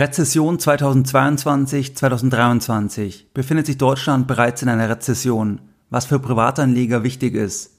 Rezession 0.00 0.58
2022, 0.58 1.94
2023. 1.94 3.34
Befindet 3.34 3.66
sich 3.66 3.76
Deutschland 3.76 4.26
bereits 4.26 4.62
in 4.62 4.70
einer 4.70 4.88
Rezession? 4.88 5.60
Was 5.90 6.06
für 6.06 6.18
Privatanleger 6.18 7.02
wichtig 7.02 7.34
ist. 7.34 7.72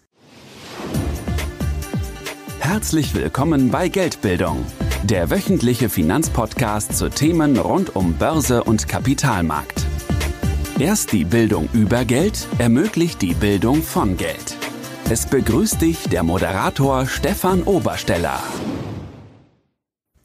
Herzlich 2.60 3.16
willkommen 3.16 3.72
bei 3.72 3.88
Geldbildung, 3.88 4.64
der 5.02 5.32
wöchentliche 5.32 5.90
Finanzpodcast 5.90 6.96
zu 6.96 7.10
Themen 7.10 7.58
rund 7.58 7.96
um 7.96 8.14
Börse 8.14 8.66
und 8.66 8.88
Kapitalmarkt. 8.88 9.84
Erst 10.78 11.14
die 11.14 11.26
Bildung 11.26 11.70
über 11.74 12.06
Geld 12.06 12.48
ermöglicht 12.60 13.24
die 13.24 13.34
Bildung 13.34 13.82
von 13.82 14.16
Geld. 14.16 14.58
Es 15.10 15.26
begrüßt 15.26 15.82
dich 15.82 16.08
der 16.08 16.22
Moderator 16.22 17.08
Stefan 17.08 17.64
Obersteller. 17.64 18.40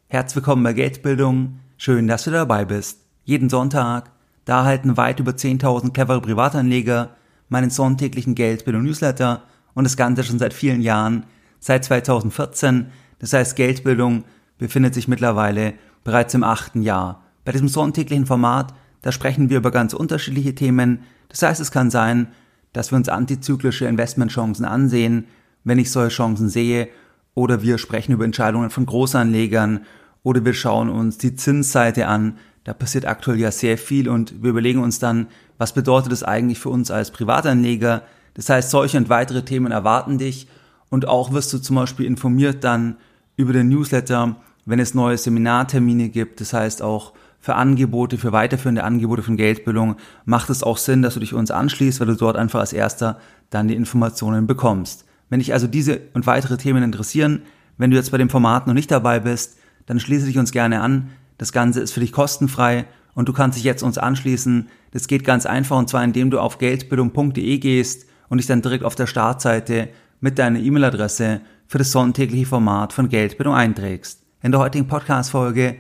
Herzlich 0.09 0.37
willkommen 0.37 0.63
bei 0.63 0.75
Geldbildung 0.75 1.61
Schön, 1.79 2.07
dass 2.07 2.25
du 2.25 2.31
dabei 2.31 2.65
bist. 2.65 3.01
Jeden 3.25 3.51
Sonntag, 3.51 4.11
da 4.47 4.61
erhalten 4.61 4.97
weit 4.97 5.21
über 5.21 5.33
10.000 5.33 5.93
clevere 5.93 6.23
Privatanleger 6.23 7.11
meinen 7.51 7.69
sonntäglichen 7.69 8.35
Geldbildung-Newsletter 8.35 9.43
und 9.75 9.85
das 9.85 9.99
Ganze 9.99 10.25
schon 10.25 10.39
seit 10.39 10.55
vielen 10.55 10.81
Jahren, 10.81 11.27
seit 11.61 11.85
2014. 11.85 12.87
Das 13.19 13.35
heißt, 13.35 13.57
Geldbildung 13.57 14.25
befindet 14.57 14.95
sich 14.95 15.07
mittlerweile 15.07 15.75
bereits 16.03 16.33
im 16.33 16.45
achten 16.45 16.81
Jahr. 16.81 17.23
Bei 17.45 17.53
diesem 17.53 17.69
sonntäglichen 17.69 18.25
Format, 18.25 18.73
da 19.03 19.13
sprechen 19.13 19.51
wir 19.51 19.59
über 19.59 19.71
ganz 19.71 19.93
unterschiedliche 19.93 20.55
Themen. 20.55 21.01
Das 21.29 21.43
heißt, 21.43 21.61
es 21.61 21.71
kann 21.71 21.91
sein, 21.91 22.29
dass 22.73 22.91
wir 22.91 22.97
uns 22.97 23.11
antizyklische 23.11 23.85
Investmentchancen 23.85 24.65
ansehen, 24.65 25.27
wenn 25.65 25.79
ich 25.79 25.91
solche 25.91 26.17
Chancen 26.17 26.49
sehe, 26.49 26.89
oder 27.35 27.61
wir 27.61 27.77
sprechen 27.77 28.13
über 28.13 28.25
Entscheidungen 28.25 28.71
von 28.71 28.87
Großanlegern 28.87 29.85
oder 30.27 30.45
wir 30.45 30.55
schauen 30.55 30.91
uns 30.91 31.19
die 31.19 31.37
Zinsseite 31.37 32.09
an. 32.09 32.39
Da 32.65 32.75
passiert 32.75 33.07
aktuell 33.07 33.39
ja 33.39 33.53
sehr 33.53 33.79
viel 33.79 34.09
und 34.09 34.43
wir 34.43 34.51
überlegen 34.51 34.83
uns 34.83 34.99
dann, 34.99 35.29
was 35.57 35.73
bedeutet 35.73 36.11
das 36.11 36.25
eigentlich 36.25 36.59
für 36.59 36.69
uns 36.69 36.91
als 36.91 37.13
Privatanleger. 37.13 38.03
Das 38.35 38.49
heißt, 38.49 38.71
solche 38.71 38.99
und 38.99 39.09
weitere 39.09 39.45
Themen 39.45 39.71
erwarten 39.71 40.19
dich 40.19 40.49
und 40.91 41.07
auch 41.07 41.33
wirst 41.33 41.53
du 41.53 41.59
zum 41.59 41.77
Beispiel 41.77 42.07
informiert 42.07 42.65
dann 42.65 42.97
über 43.37 43.53
den 43.53 43.69
Newsletter, 43.69 44.35
wenn 44.65 44.81
es 44.81 44.95
neue 44.95 45.17
Seminartermine 45.17 46.09
gibt. 46.09 46.41
Das 46.41 46.53
heißt 46.53 46.83
auch 46.83 47.13
für 47.39 47.55
Angebote, 47.55 48.19
für 48.19 48.33
weiterführende 48.33 48.83
Angebote 48.83 49.23
von 49.23 49.37
Geldbildung 49.37 49.95
macht 50.25 50.51
es 50.51 50.65
auch 50.65 50.79
Sinn, 50.79 51.03
dass 51.03 51.15
du 51.15 51.21
dich 51.21 51.35
uns 51.35 51.53
anschließt, 51.53 52.01
weil 52.01 52.09
du 52.09 52.17
dort 52.17 52.37
einfach 52.37 52.59
als 52.59 52.73
erster 52.73 53.21
dann 53.51 53.69
die 53.69 53.77
Informationen 53.77 54.49
bekommst. 54.49 55.05
Wenn 55.31 55.39
dich 55.39 55.53
also 55.53 55.69
diese 55.69 56.01
und 56.15 56.27
weitere 56.27 56.57
Themen 56.57 56.83
interessieren, 56.83 57.43
wenn 57.79 57.93
du 57.93 57.97
jetzt 57.97 58.11
bei 58.11 58.19
dem 58.19 58.29
Format 58.29 58.67
noch 58.67 58.75
nicht 58.75 58.91
dabei 58.91 59.21
bist, 59.21 59.59
dann 59.87 60.01
schließe 60.01 60.27
dich 60.27 60.39
uns 60.39 60.53
gerne 60.53 60.81
an. 60.81 61.11
Das 61.39 61.53
Ganze 61.53 61.81
ist 61.81 61.93
für 61.93 62.01
dich 62.01 62.13
kostenfrei 62.13 62.87
und 63.15 63.29
du 63.29 63.33
kannst 63.33 63.57
dich 63.57 63.65
jetzt 63.65 63.83
uns 63.83 63.99
anschließen. 63.99 64.69
Das 64.93 65.09
geht 65.09 65.25
ganz 65.25 65.47
einfach 65.47 65.77
und 65.79 65.89
zwar 65.89 66.05
indem 66.05 66.31
du 66.31 66.41
auf 66.41 66.59
geldbildung.de 66.59 67.59
gehst 67.59 68.07
und 68.29 68.39
dich 68.39 68.47
dann 68.47 68.63
direkt 68.63 68.85
auf 68.85 68.95
der 68.95 69.07
Startseite 69.07 69.89
mit 70.21 70.39
deiner 70.39 70.59
E-Mail-Adresse 70.59 71.41
für 71.67 71.79
das 71.79 71.93
sonntägliche 71.93 72.47
Format 72.47 72.93
von 72.93 73.09
Geldbildung 73.09 73.55
einträgst. 73.55 74.23
In 74.43 74.53
der 74.53 74.61
heutigen 74.61 74.87
Podcast-Folge, 74.87 75.77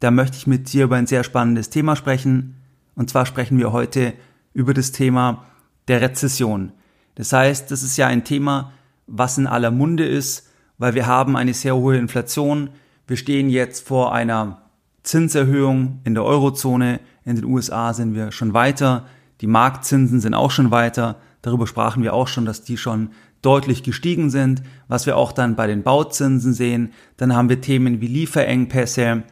da 0.00 0.10
möchte 0.10 0.36
ich 0.36 0.46
mit 0.46 0.72
dir 0.72 0.84
über 0.84 0.96
ein 0.96 1.06
sehr 1.06 1.24
spannendes 1.24 1.70
Thema 1.70 1.96
sprechen. 1.96 2.56
Und 2.94 3.10
zwar 3.10 3.26
sprechen 3.26 3.58
wir 3.58 3.72
heute 3.72 4.14
über 4.52 4.74
das 4.74 4.92
Thema 4.92 5.44
der 5.88 6.00
Rezession. 6.00 6.72
Das 7.14 7.32
heißt, 7.32 7.70
das 7.70 7.82
ist 7.82 7.96
ja 7.96 8.06
ein 8.06 8.24
Thema, 8.24 8.72
was 9.06 9.38
in 9.38 9.46
aller 9.46 9.70
Munde 9.70 10.06
ist, 10.06 10.48
weil 10.78 10.94
wir 10.94 11.06
haben 11.06 11.36
eine 11.36 11.54
sehr 11.54 11.74
hohe 11.74 11.96
Inflation, 11.96 12.70
wir 13.08 13.16
stehen 13.16 13.48
jetzt 13.48 13.88
vor 13.88 14.12
einer 14.12 14.60
Zinserhöhung 15.02 16.00
in 16.04 16.14
der 16.14 16.24
Eurozone. 16.24 17.00
In 17.24 17.36
den 17.36 17.46
USA 17.46 17.94
sind 17.94 18.14
wir 18.14 18.32
schon 18.32 18.52
weiter. 18.52 19.06
Die 19.40 19.46
Marktzinsen 19.46 20.20
sind 20.20 20.34
auch 20.34 20.50
schon 20.50 20.70
weiter. 20.70 21.16
Darüber 21.40 21.66
sprachen 21.66 22.02
wir 22.02 22.12
auch 22.12 22.28
schon, 22.28 22.44
dass 22.44 22.64
die 22.64 22.76
schon 22.76 23.10
deutlich 23.40 23.82
gestiegen 23.82 24.28
sind. 24.28 24.62
Was 24.88 25.06
wir 25.06 25.16
auch 25.16 25.32
dann 25.32 25.56
bei 25.56 25.66
den 25.66 25.82
Bauzinsen 25.82 26.52
sehen. 26.52 26.92
Dann 27.16 27.34
haben 27.34 27.48
wir 27.48 27.62
Themen 27.62 28.02
wie 28.02 28.08
Lieferengpässe. 28.08 29.22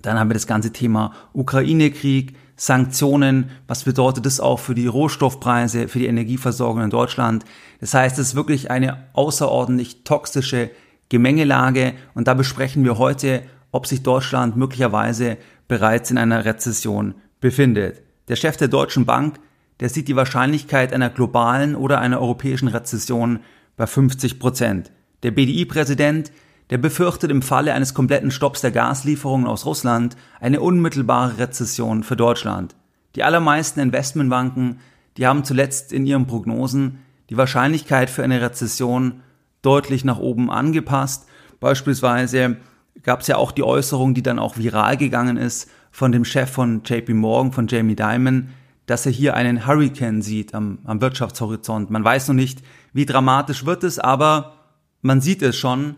Dann 0.00 0.18
haben 0.18 0.30
wir 0.30 0.34
das 0.34 0.46
ganze 0.46 0.72
Thema 0.72 1.12
Ukraine-Krieg, 1.32 2.36
Sanktionen. 2.54 3.50
Was 3.66 3.82
bedeutet 3.82 4.26
das 4.26 4.38
auch 4.38 4.60
für 4.60 4.76
die 4.76 4.86
Rohstoffpreise, 4.86 5.88
für 5.88 5.98
die 5.98 6.06
Energieversorgung 6.06 6.84
in 6.84 6.90
Deutschland? 6.90 7.44
Das 7.80 7.94
heißt, 7.94 8.20
es 8.20 8.28
ist 8.28 8.34
wirklich 8.36 8.70
eine 8.70 9.08
außerordentlich 9.14 10.04
toxische 10.04 10.70
Gemengelage 11.12 11.92
und 12.14 12.26
da 12.26 12.32
besprechen 12.32 12.84
wir 12.84 12.96
heute, 12.96 13.42
ob 13.70 13.86
sich 13.86 14.02
Deutschland 14.02 14.56
möglicherweise 14.56 15.36
bereits 15.68 16.10
in 16.10 16.16
einer 16.16 16.46
Rezession 16.46 17.14
befindet. 17.38 18.02
Der 18.28 18.36
Chef 18.36 18.56
der 18.56 18.68
Deutschen 18.68 19.04
Bank, 19.04 19.38
der 19.80 19.90
sieht 19.90 20.08
die 20.08 20.16
Wahrscheinlichkeit 20.16 20.94
einer 20.94 21.10
globalen 21.10 21.76
oder 21.76 22.00
einer 22.00 22.18
europäischen 22.18 22.68
Rezession 22.68 23.40
bei 23.76 23.86
50 23.86 24.38
Prozent. 24.38 24.90
Der 25.22 25.32
BDI-Präsident, 25.32 26.32
der 26.70 26.78
befürchtet 26.78 27.30
im 27.30 27.42
Falle 27.42 27.74
eines 27.74 27.92
kompletten 27.92 28.30
Stopps 28.30 28.62
der 28.62 28.70
Gaslieferungen 28.70 29.46
aus 29.46 29.66
Russland 29.66 30.16
eine 30.40 30.62
unmittelbare 30.62 31.36
Rezession 31.36 32.04
für 32.04 32.16
Deutschland. 32.16 32.74
Die 33.16 33.22
allermeisten 33.22 33.80
Investmentbanken, 33.80 34.80
die 35.18 35.26
haben 35.26 35.44
zuletzt 35.44 35.92
in 35.92 36.06
ihren 36.06 36.26
Prognosen 36.26 37.00
die 37.28 37.36
Wahrscheinlichkeit 37.36 38.08
für 38.08 38.24
eine 38.24 38.40
Rezession 38.40 39.20
deutlich 39.62 40.04
nach 40.04 40.18
oben 40.18 40.50
angepasst. 40.50 41.26
Beispielsweise 41.60 42.56
gab 43.02 43.20
es 43.20 43.28
ja 43.28 43.36
auch 43.36 43.52
die 43.52 43.62
Äußerung, 43.62 44.14
die 44.14 44.22
dann 44.22 44.38
auch 44.38 44.56
viral 44.56 44.96
gegangen 44.96 45.36
ist 45.36 45.70
von 45.90 46.12
dem 46.12 46.24
Chef 46.24 46.50
von 46.50 46.82
JP 46.84 47.14
Morgan, 47.14 47.52
von 47.52 47.68
Jamie 47.68 47.96
Dimon, 47.96 48.48
dass 48.86 49.06
er 49.06 49.12
hier 49.12 49.34
einen 49.34 49.66
Hurricane 49.66 50.22
sieht 50.22 50.54
am, 50.54 50.78
am 50.84 51.00
Wirtschaftshorizont. 51.00 51.90
Man 51.90 52.04
weiß 52.04 52.28
noch 52.28 52.34
nicht, 52.34 52.62
wie 52.92 53.06
dramatisch 53.06 53.64
wird 53.64 53.84
es, 53.84 53.98
aber 53.98 54.54
man 55.00 55.20
sieht 55.20 55.42
es 55.42 55.56
schon. 55.56 55.96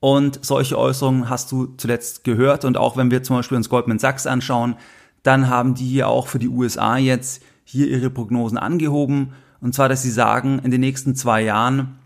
Und 0.00 0.44
solche 0.44 0.78
Äußerungen 0.78 1.30
hast 1.30 1.50
du 1.52 1.66
zuletzt 1.76 2.24
gehört. 2.24 2.64
Und 2.64 2.76
auch 2.76 2.96
wenn 2.96 3.10
wir 3.10 3.22
zum 3.22 3.36
Beispiel 3.36 3.56
uns 3.56 3.70
Goldman 3.70 3.98
Sachs 3.98 4.26
anschauen, 4.26 4.76
dann 5.22 5.48
haben 5.48 5.74
die 5.74 5.86
hier 5.86 6.08
auch 6.08 6.26
für 6.26 6.38
die 6.38 6.48
USA 6.48 6.98
jetzt 6.98 7.42
hier 7.64 7.88
ihre 7.88 8.10
Prognosen 8.10 8.58
angehoben. 8.58 9.32
Und 9.60 9.74
zwar, 9.74 9.88
dass 9.88 10.02
sie 10.02 10.10
sagen, 10.10 10.58
in 10.58 10.70
den 10.70 10.80
nächsten 10.80 11.14
zwei 11.14 11.42
Jahren 11.42 11.98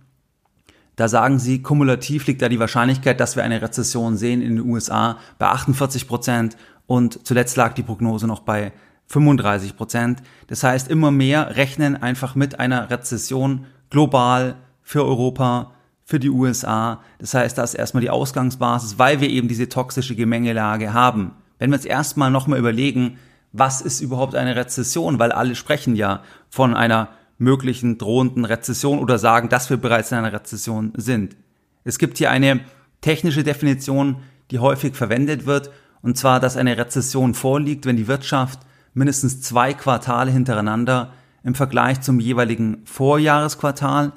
da 0.98 1.06
sagen 1.06 1.38
sie, 1.38 1.62
kumulativ 1.62 2.26
liegt 2.26 2.42
da 2.42 2.48
die 2.48 2.58
Wahrscheinlichkeit, 2.58 3.20
dass 3.20 3.36
wir 3.36 3.44
eine 3.44 3.62
Rezession 3.62 4.16
sehen 4.16 4.42
in 4.42 4.56
den 4.56 4.66
USA 4.66 5.16
bei 5.38 5.46
48 5.46 6.08
Prozent 6.08 6.56
und 6.88 7.24
zuletzt 7.24 7.56
lag 7.56 7.74
die 7.74 7.84
Prognose 7.84 8.26
noch 8.26 8.40
bei 8.40 8.72
35 9.06 9.76
Prozent. 9.76 10.24
Das 10.48 10.64
heißt, 10.64 10.90
immer 10.90 11.12
mehr 11.12 11.54
rechnen 11.54 11.94
einfach 12.02 12.34
mit 12.34 12.58
einer 12.58 12.90
Rezession 12.90 13.66
global 13.90 14.56
für 14.82 15.04
Europa, 15.04 15.70
für 16.04 16.18
die 16.18 16.30
USA. 16.30 17.00
Das 17.20 17.32
heißt, 17.32 17.56
das 17.56 17.74
ist 17.74 17.78
erstmal 17.78 18.00
die 18.00 18.10
Ausgangsbasis, 18.10 18.98
weil 18.98 19.20
wir 19.20 19.30
eben 19.30 19.46
diese 19.46 19.68
toxische 19.68 20.16
Gemengelage 20.16 20.94
haben. 20.94 21.30
Wenn 21.60 21.70
wir 21.70 21.76
jetzt 21.76 21.86
erstmal 21.86 22.32
nochmal 22.32 22.58
überlegen, 22.58 23.18
was 23.52 23.82
ist 23.82 24.00
überhaupt 24.00 24.34
eine 24.34 24.56
Rezession, 24.56 25.20
weil 25.20 25.30
alle 25.30 25.54
sprechen 25.54 25.94
ja 25.94 26.22
von 26.50 26.74
einer 26.74 27.08
möglichen 27.38 27.98
drohenden 27.98 28.44
Rezession 28.44 28.98
oder 28.98 29.18
sagen, 29.18 29.48
dass 29.48 29.70
wir 29.70 29.76
bereits 29.76 30.12
in 30.12 30.18
einer 30.18 30.32
Rezession 30.32 30.92
sind. 30.96 31.36
Es 31.84 31.98
gibt 31.98 32.18
hier 32.18 32.30
eine 32.30 32.60
technische 33.00 33.44
Definition, 33.44 34.16
die 34.50 34.58
häufig 34.58 34.96
verwendet 34.96 35.46
wird, 35.46 35.70
und 36.02 36.16
zwar, 36.16 36.40
dass 36.40 36.56
eine 36.56 36.76
Rezession 36.76 37.34
vorliegt, 37.34 37.86
wenn 37.86 37.96
die 37.96 38.08
Wirtschaft 38.08 38.60
mindestens 38.94 39.40
zwei 39.40 39.74
Quartale 39.74 40.30
hintereinander 40.30 41.12
im 41.42 41.54
Vergleich 41.54 42.00
zum 42.00 42.20
jeweiligen 42.20 42.82
Vorjahresquartal 42.84 44.12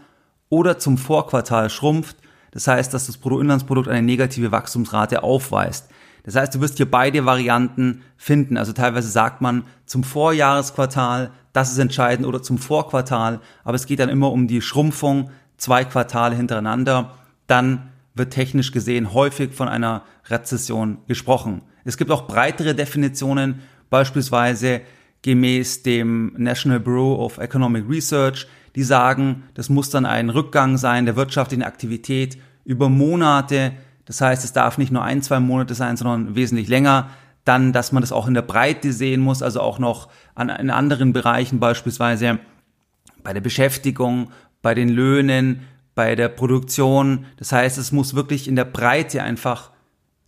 oder 0.49 0.79
zum 0.79 0.97
Vorquartal 0.97 1.69
schrumpft. 1.69 2.17
Das 2.51 2.67
heißt, 2.67 2.93
dass 2.93 3.07
das 3.07 3.17
Bruttoinlandsprodukt 3.17 3.87
eine 3.87 4.01
negative 4.01 4.51
Wachstumsrate 4.51 5.23
aufweist. 5.23 5.89
Das 6.23 6.35
heißt, 6.35 6.53
du 6.55 6.61
wirst 6.61 6.77
hier 6.77 6.89
beide 6.89 7.25
Varianten 7.25 8.03
finden. 8.17 8.57
Also 8.57 8.73
teilweise 8.73 9.09
sagt 9.09 9.41
man 9.41 9.63
zum 9.85 10.03
Vorjahresquartal, 10.03 11.31
das 11.53 11.71
ist 11.71 11.79
entscheidend, 11.79 12.27
oder 12.27 12.41
zum 12.41 12.57
Vorquartal, 12.57 13.39
aber 13.63 13.75
es 13.75 13.85
geht 13.85 13.99
dann 13.99 14.09
immer 14.09 14.31
um 14.31 14.47
die 14.47 14.61
Schrumpfung, 14.61 15.31
zwei 15.57 15.83
Quartale 15.83 16.35
hintereinander. 16.35 17.11
Dann 17.47 17.89
wird 18.13 18.33
technisch 18.33 18.71
gesehen 18.71 19.13
häufig 19.13 19.53
von 19.53 19.67
einer 19.67 20.03
Rezession 20.29 20.99
gesprochen. 21.07 21.61
Es 21.83 21.97
gibt 21.97 22.11
auch 22.11 22.27
breitere 22.27 22.75
Definitionen, 22.75 23.61
beispielsweise 23.89 24.81
gemäß 25.21 25.83
dem 25.83 26.33
National 26.37 26.79
Bureau 26.79 27.23
of 27.23 27.37
Economic 27.37 27.85
Research, 27.89 28.47
die 28.75 28.83
sagen, 28.83 29.43
das 29.53 29.69
muss 29.69 29.89
dann 29.89 30.05
ein 30.05 30.29
Rückgang 30.29 30.77
sein 30.77 31.05
der 31.05 31.15
wirtschaftlichen 31.15 31.63
Aktivität 31.63 32.37
über 32.63 32.89
Monate 32.89 33.73
das 34.05 34.21
heißt, 34.21 34.43
es 34.43 34.53
darf 34.53 34.77
nicht 34.77 34.91
nur 34.91 35.03
ein, 35.03 35.21
zwei 35.21 35.39
Monate 35.39 35.75
sein, 35.75 35.97
sondern 35.97 36.35
wesentlich 36.35 36.67
länger. 36.67 37.09
Dann, 37.43 37.73
dass 37.73 37.91
man 37.91 38.01
das 38.01 38.11
auch 38.11 38.27
in 38.27 38.33
der 38.33 38.41
Breite 38.43 38.93
sehen 38.93 39.21
muss, 39.21 39.41
also 39.41 39.61
auch 39.61 39.79
noch 39.79 40.09
an, 40.35 40.49
in 40.49 40.69
anderen 40.69 41.13
Bereichen, 41.13 41.59
beispielsweise 41.59 42.39
bei 43.23 43.33
der 43.33 43.41
Beschäftigung, 43.41 44.31
bei 44.61 44.75
den 44.75 44.89
Löhnen, 44.89 45.61
bei 45.95 46.15
der 46.15 46.29
Produktion. 46.29 47.25
Das 47.37 47.51
heißt, 47.51 47.77
es 47.77 47.91
muss 47.91 48.15
wirklich 48.15 48.47
in 48.47 48.55
der 48.55 48.65
Breite 48.65 49.23
einfach 49.23 49.71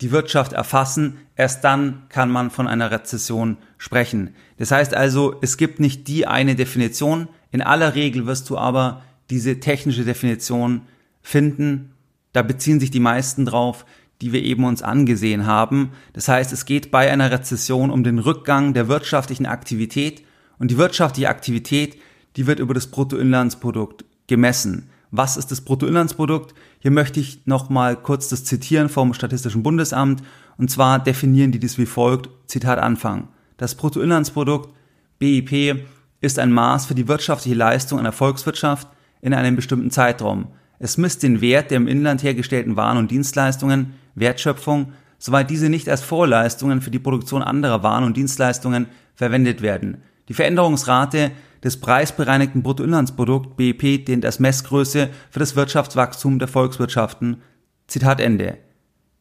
die 0.00 0.10
Wirtschaft 0.10 0.52
erfassen, 0.52 1.18
erst 1.36 1.62
dann 1.62 2.02
kann 2.08 2.28
man 2.28 2.50
von 2.50 2.66
einer 2.66 2.90
Rezession 2.90 3.58
sprechen. 3.78 4.34
Das 4.58 4.72
heißt 4.72 4.92
also, 4.92 5.36
es 5.40 5.56
gibt 5.56 5.78
nicht 5.78 6.08
die 6.08 6.26
eine 6.26 6.56
Definition, 6.56 7.28
in 7.52 7.62
aller 7.62 7.94
Regel 7.94 8.26
wirst 8.26 8.50
du 8.50 8.58
aber 8.58 9.02
diese 9.30 9.60
technische 9.60 10.04
Definition 10.04 10.82
finden, 11.22 11.93
da 12.34 12.42
beziehen 12.42 12.80
sich 12.80 12.90
die 12.90 13.00
meisten 13.00 13.46
drauf, 13.46 13.86
die 14.20 14.32
wir 14.32 14.42
eben 14.42 14.64
uns 14.64 14.82
angesehen 14.82 15.46
haben. 15.46 15.92
Das 16.12 16.28
heißt, 16.28 16.52
es 16.52 16.66
geht 16.66 16.90
bei 16.90 17.10
einer 17.10 17.30
Rezession 17.30 17.90
um 17.90 18.04
den 18.04 18.18
Rückgang 18.18 18.74
der 18.74 18.88
wirtschaftlichen 18.88 19.46
Aktivität 19.46 20.22
und 20.58 20.70
die 20.70 20.76
wirtschaftliche 20.76 21.30
Aktivität, 21.30 21.96
die 22.36 22.46
wird 22.46 22.58
über 22.58 22.74
das 22.74 22.88
Bruttoinlandsprodukt 22.88 24.04
gemessen. 24.26 24.90
Was 25.10 25.36
ist 25.36 25.52
das 25.52 25.60
Bruttoinlandsprodukt? 25.60 26.54
Hier 26.80 26.90
möchte 26.90 27.20
ich 27.20 27.46
nochmal 27.46 27.96
kurz 27.96 28.28
das 28.28 28.44
zitieren 28.44 28.88
vom 28.88 29.14
Statistischen 29.14 29.62
Bundesamt. 29.62 30.22
Und 30.58 30.70
zwar 30.70 30.98
definieren 30.98 31.52
die 31.52 31.60
das 31.60 31.78
wie 31.78 31.86
folgt. 31.86 32.28
Zitat 32.48 32.80
Anfang. 32.80 33.28
Das 33.56 33.76
Bruttoinlandsprodukt, 33.76 34.74
BIP, 35.20 35.86
ist 36.20 36.40
ein 36.40 36.50
Maß 36.50 36.86
für 36.86 36.96
die 36.96 37.06
wirtschaftliche 37.06 37.56
Leistung 37.56 38.00
einer 38.00 38.10
Volkswirtschaft 38.10 38.88
in 39.20 39.34
einem 39.34 39.54
bestimmten 39.54 39.92
Zeitraum. 39.92 40.48
Es 40.78 40.98
misst 40.98 41.22
den 41.22 41.40
Wert 41.40 41.70
der 41.70 41.76
im 41.78 41.88
Inland 41.88 42.22
hergestellten 42.22 42.76
Waren 42.76 42.98
und 42.98 43.10
Dienstleistungen, 43.10 43.94
Wertschöpfung, 44.14 44.92
soweit 45.18 45.50
diese 45.50 45.68
nicht 45.68 45.88
als 45.88 46.02
Vorleistungen 46.02 46.80
für 46.80 46.90
die 46.90 46.98
Produktion 46.98 47.42
anderer 47.42 47.82
Waren 47.82 48.04
und 48.04 48.16
Dienstleistungen 48.16 48.86
verwendet 49.14 49.62
werden. 49.62 50.02
Die 50.28 50.34
Veränderungsrate 50.34 51.30
des 51.62 51.80
preisbereinigten 51.80 52.62
Bruttoinlandsprodukts 52.62 53.56
BIP 53.56 54.04
dient 54.06 54.24
als 54.24 54.38
Messgröße 54.38 55.08
für 55.30 55.38
das 55.38 55.56
Wirtschaftswachstum 55.56 56.38
der 56.38 56.48
Volkswirtschaften. 56.48 57.42
Zitat 57.86 58.20
Ende. 58.20 58.58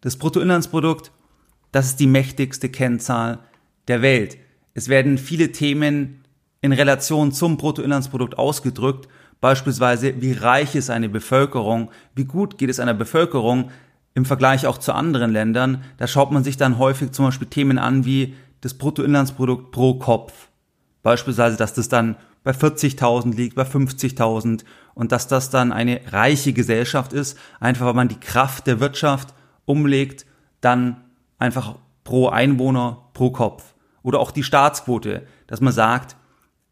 Das 0.01 0.17
Bruttoinlandsprodukt, 0.17 1.11
das 1.71 1.87
ist 1.87 1.99
die 1.99 2.07
mächtigste 2.07 2.69
Kennzahl 2.69 3.39
der 3.87 4.01
Welt. 4.01 4.37
Es 4.73 4.89
werden 4.89 5.17
viele 5.17 5.51
Themen 5.51 6.25
in 6.61 6.73
Relation 6.73 7.31
zum 7.31 7.57
Bruttoinlandsprodukt 7.57 8.37
ausgedrückt 8.37 9.07
Beispielsweise, 9.43 10.21
wie 10.21 10.31
reich 10.31 10.73
ist 10.73 10.89
eine 10.89 11.09
Bevölkerung, 11.09 11.91
wie 12.15 12.23
gut 12.23 12.57
geht 12.57 12.69
es 12.69 12.79
einer 12.79 12.93
Bevölkerung 12.93 13.71
im 14.13 14.23
Vergleich 14.23 14.65
auch 14.67 14.77
zu 14.77 14.93
anderen 14.93 15.33
Ländern. 15.33 15.83
Da 15.97 16.07
schaut 16.07 16.31
man 16.31 16.45
sich 16.45 16.55
dann 16.55 16.77
häufig 16.77 17.11
zum 17.11 17.25
Beispiel 17.25 17.49
Themen 17.49 17.77
an 17.77 18.05
wie 18.05 18.35
das 18.61 18.73
Bruttoinlandsprodukt 18.73 19.73
pro 19.73 19.95
Kopf. 19.95 20.31
Beispielsweise, 21.01 21.57
dass 21.57 21.73
das 21.73 21.89
dann 21.89 22.15
bei 22.45 22.51
40.000 22.51 23.35
liegt, 23.35 23.57
bei 23.57 23.63
50.000 23.63 24.63
und 24.93 25.11
dass 25.11 25.27
das 25.27 25.49
dann 25.49 25.73
eine 25.73 25.99
reiche 26.13 26.53
Gesellschaft 26.53 27.11
ist, 27.11 27.37
einfach 27.59 27.87
weil 27.87 27.95
man 27.95 28.07
die 28.07 28.21
Kraft 28.21 28.65
der 28.65 28.79
Wirtschaft 28.79 29.33
umlegt, 29.65 30.25
dann 30.61 31.01
einfach 31.37 31.75
pro 32.05 32.29
Einwohner, 32.29 33.09
pro 33.11 33.31
Kopf. 33.31 33.73
Oder 34.03 34.21
auch 34.21 34.31
die 34.31 34.43
Staatsquote, 34.43 35.27
dass 35.47 35.59
man 35.59 35.73
sagt, 35.73 36.15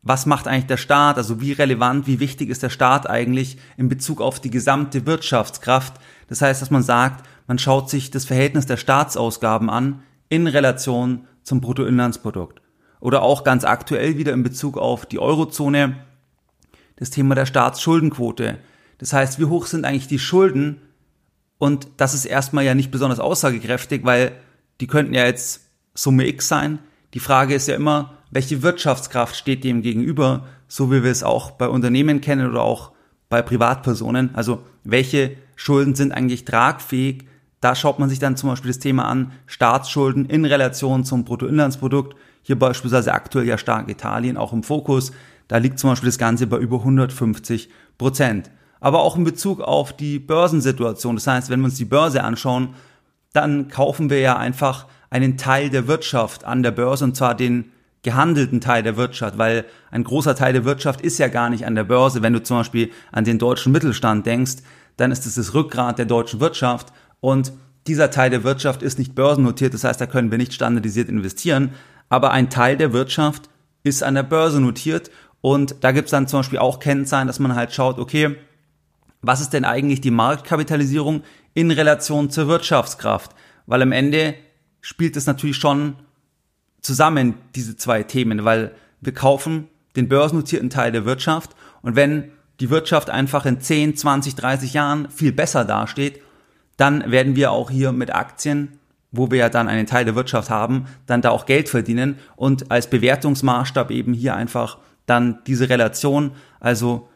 was 0.03 0.25
macht 0.25 0.47
eigentlich 0.47 0.65
der 0.65 0.77
Staat, 0.77 1.17
also 1.17 1.41
wie 1.41 1.51
relevant, 1.51 2.07
wie 2.07 2.19
wichtig 2.19 2.49
ist 2.49 2.63
der 2.63 2.69
Staat 2.69 3.09
eigentlich 3.09 3.57
in 3.77 3.87
Bezug 3.87 4.19
auf 4.19 4.39
die 4.39 4.49
gesamte 4.49 5.05
Wirtschaftskraft. 5.05 5.93
Das 6.27 6.41
heißt, 6.41 6.61
dass 6.61 6.71
man 6.71 6.81
sagt, 6.81 7.25
man 7.47 7.59
schaut 7.59 7.89
sich 7.89 8.09
das 8.09 8.25
Verhältnis 8.25 8.65
der 8.65 8.77
Staatsausgaben 8.77 9.69
an 9.69 10.01
in 10.29 10.47
Relation 10.47 11.27
zum 11.43 11.61
Bruttoinlandsprodukt. 11.61 12.61
Oder 12.99 13.21
auch 13.21 13.43
ganz 13.43 13.63
aktuell 13.63 14.17
wieder 14.17 14.33
in 14.33 14.43
Bezug 14.43 14.77
auf 14.77 15.05
die 15.05 15.19
Eurozone 15.19 15.97
das 16.95 17.09
Thema 17.09 17.33
der 17.35 17.47
Staatsschuldenquote. 17.47 18.59
Das 18.99 19.13
heißt, 19.13 19.39
wie 19.39 19.45
hoch 19.45 19.65
sind 19.65 19.85
eigentlich 19.85 20.07
die 20.07 20.19
Schulden? 20.19 20.81
Und 21.57 21.87
das 21.97 22.13
ist 22.13 22.25
erstmal 22.25 22.63
ja 22.63 22.75
nicht 22.75 22.91
besonders 22.91 23.19
aussagekräftig, 23.19 24.03
weil 24.03 24.33
die 24.79 24.87
könnten 24.87 25.13
ja 25.13 25.25
jetzt 25.25 25.61
Summe 25.93 26.27
X 26.27 26.47
sein. 26.47 26.79
Die 27.13 27.19
Frage 27.19 27.55
ist 27.55 27.67
ja 27.67 27.75
immer, 27.75 28.17
welche 28.31 28.63
Wirtschaftskraft 28.63 29.35
steht 29.35 29.63
dem 29.63 29.81
gegenüber, 29.81 30.47
so 30.67 30.91
wie 30.91 31.03
wir 31.03 31.11
es 31.11 31.23
auch 31.23 31.51
bei 31.51 31.67
Unternehmen 31.67 32.21
kennen 32.21 32.49
oder 32.49 32.63
auch 32.63 32.91
bei 33.29 33.41
Privatpersonen. 33.41 34.33
Also 34.33 34.63
welche 34.83 35.35
Schulden 35.55 35.95
sind 35.95 36.13
eigentlich 36.13 36.45
tragfähig? 36.45 37.25
Da 37.59 37.75
schaut 37.75 37.99
man 37.99 38.09
sich 38.09 38.19
dann 38.19 38.37
zum 38.37 38.49
Beispiel 38.49 38.69
das 38.69 38.79
Thema 38.79 39.05
an, 39.05 39.33
Staatsschulden 39.45 40.25
in 40.25 40.45
Relation 40.45 41.03
zum 41.03 41.25
Bruttoinlandsprodukt. 41.25 42.15
Hier 42.41 42.57
beispielsweise 42.57 43.13
aktuell 43.13 43.45
ja 43.45 43.57
stark 43.57 43.89
Italien 43.89 44.37
auch 44.37 44.53
im 44.53 44.63
Fokus. 44.63 45.11
Da 45.47 45.57
liegt 45.57 45.77
zum 45.77 45.91
Beispiel 45.91 46.07
das 46.07 46.17
Ganze 46.17 46.47
bei 46.47 46.57
über 46.57 46.77
150 46.77 47.69
Prozent. 47.97 48.49
Aber 48.79 49.01
auch 49.01 49.15
in 49.15 49.23
Bezug 49.23 49.61
auf 49.61 49.95
die 49.95 50.17
Börsensituation. 50.17 51.15
Das 51.15 51.27
heißt, 51.27 51.49
wenn 51.49 51.59
wir 51.59 51.65
uns 51.65 51.75
die 51.75 51.85
Börse 51.85 52.23
anschauen, 52.23 52.69
dann 53.33 53.67
kaufen 53.67 54.09
wir 54.09 54.19
ja 54.19 54.37
einfach 54.37 54.87
einen 55.09 55.37
Teil 55.37 55.69
der 55.69 55.87
Wirtschaft 55.87 56.45
an 56.45 56.63
der 56.63 56.71
Börse 56.71 57.03
und 57.03 57.15
zwar 57.15 57.35
den 57.35 57.71
gehandelten 58.03 58.61
Teil 58.61 58.83
der 58.83 58.97
Wirtschaft, 58.97 59.37
weil 59.37 59.65
ein 59.91 60.03
großer 60.03 60.35
Teil 60.35 60.53
der 60.53 60.65
Wirtschaft 60.65 61.01
ist 61.01 61.19
ja 61.19 61.27
gar 61.27 61.49
nicht 61.49 61.65
an 61.65 61.75
der 61.75 61.83
Börse. 61.83 62.21
Wenn 62.21 62.33
du 62.33 62.41
zum 62.41 62.57
Beispiel 62.57 62.91
an 63.11 63.25
den 63.25 63.37
deutschen 63.37 63.71
Mittelstand 63.71 64.25
denkst, 64.25 64.57
dann 64.97 65.11
ist 65.11 65.25
es 65.25 65.35
das 65.35 65.53
Rückgrat 65.53 65.99
der 65.99 66.05
deutschen 66.05 66.39
Wirtschaft 66.39 66.91
und 67.19 67.53
dieser 67.87 68.11
Teil 68.11 68.29
der 68.29 68.43
Wirtschaft 68.43 68.83
ist 68.83 68.99
nicht 68.99 69.15
börsennotiert, 69.15 69.73
das 69.73 69.83
heißt, 69.83 69.99
da 69.99 70.05
können 70.05 70.29
wir 70.29 70.37
nicht 70.37 70.53
standardisiert 70.53 71.09
investieren, 71.09 71.71
aber 72.09 72.31
ein 72.31 72.49
Teil 72.49 72.77
der 72.77 72.93
Wirtschaft 72.93 73.49
ist 73.83 74.03
an 74.03 74.15
der 74.15 74.23
Börse 74.23 74.61
notiert 74.61 75.09
und 75.41 75.75
da 75.81 75.91
gibt 75.91 76.05
es 76.05 76.11
dann 76.11 76.27
zum 76.27 76.39
Beispiel 76.39 76.59
auch 76.59 76.79
Kennzahlen, 76.79 77.27
dass 77.27 77.39
man 77.39 77.55
halt 77.55 77.73
schaut, 77.73 77.97
okay, 77.97 78.35
was 79.21 79.41
ist 79.41 79.53
denn 79.53 79.65
eigentlich 79.65 80.01
die 80.01 80.11
Marktkapitalisierung 80.11 81.23
in 81.53 81.71
Relation 81.71 82.29
zur 82.29 82.47
Wirtschaftskraft? 82.47 83.31
Weil 83.65 83.81
am 83.81 83.91
Ende 83.91 84.35
spielt 84.81 85.15
es 85.15 85.27
natürlich 85.27 85.57
schon 85.57 85.95
zusammen, 86.81 87.35
diese 87.55 87.77
zwei 87.77 88.03
Themen, 88.03 88.45
weil 88.45 88.71
wir 88.99 89.13
kaufen 89.13 89.67
den 89.95 90.07
börsennotierten 90.07 90.69
Teil 90.69 90.91
der 90.91 91.05
Wirtschaft 91.05 91.51
und 91.81 91.95
wenn 91.95 92.31
die 92.59 92.69
Wirtschaft 92.69 93.09
einfach 93.09 93.45
in 93.45 93.59
10, 93.59 93.97
20, 93.97 94.35
30 94.35 94.73
Jahren 94.73 95.09
viel 95.09 95.31
besser 95.31 95.65
dasteht, 95.65 96.21
dann 96.77 97.11
werden 97.11 97.35
wir 97.35 97.51
auch 97.51 97.69
hier 97.69 97.91
mit 97.91 98.13
Aktien, 98.13 98.79
wo 99.11 99.29
wir 99.29 99.39
ja 99.39 99.49
dann 99.49 99.67
einen 99.67 99.87
Teil 99.87 100.05
der 100.05 100.15
Wirtschaft 100.15 100.49
haben, 100.49 100.85
dann 101.05 101.21
da 101.21 101.31
auch 101.31 101.45
Geld 101.45 101.69
verdienen 101.69 102.17
und 102.35 102.71
als 102.71 102.89
Bewertungsmaßstab 102.89 103.91
eben 103.91 104.13
hier 104.13 104.35
einfach 104.35 104.77
dann 105.05 105.39
diese 105.47 105.69
Relation, 105.69 106.31
also 106.59 107.09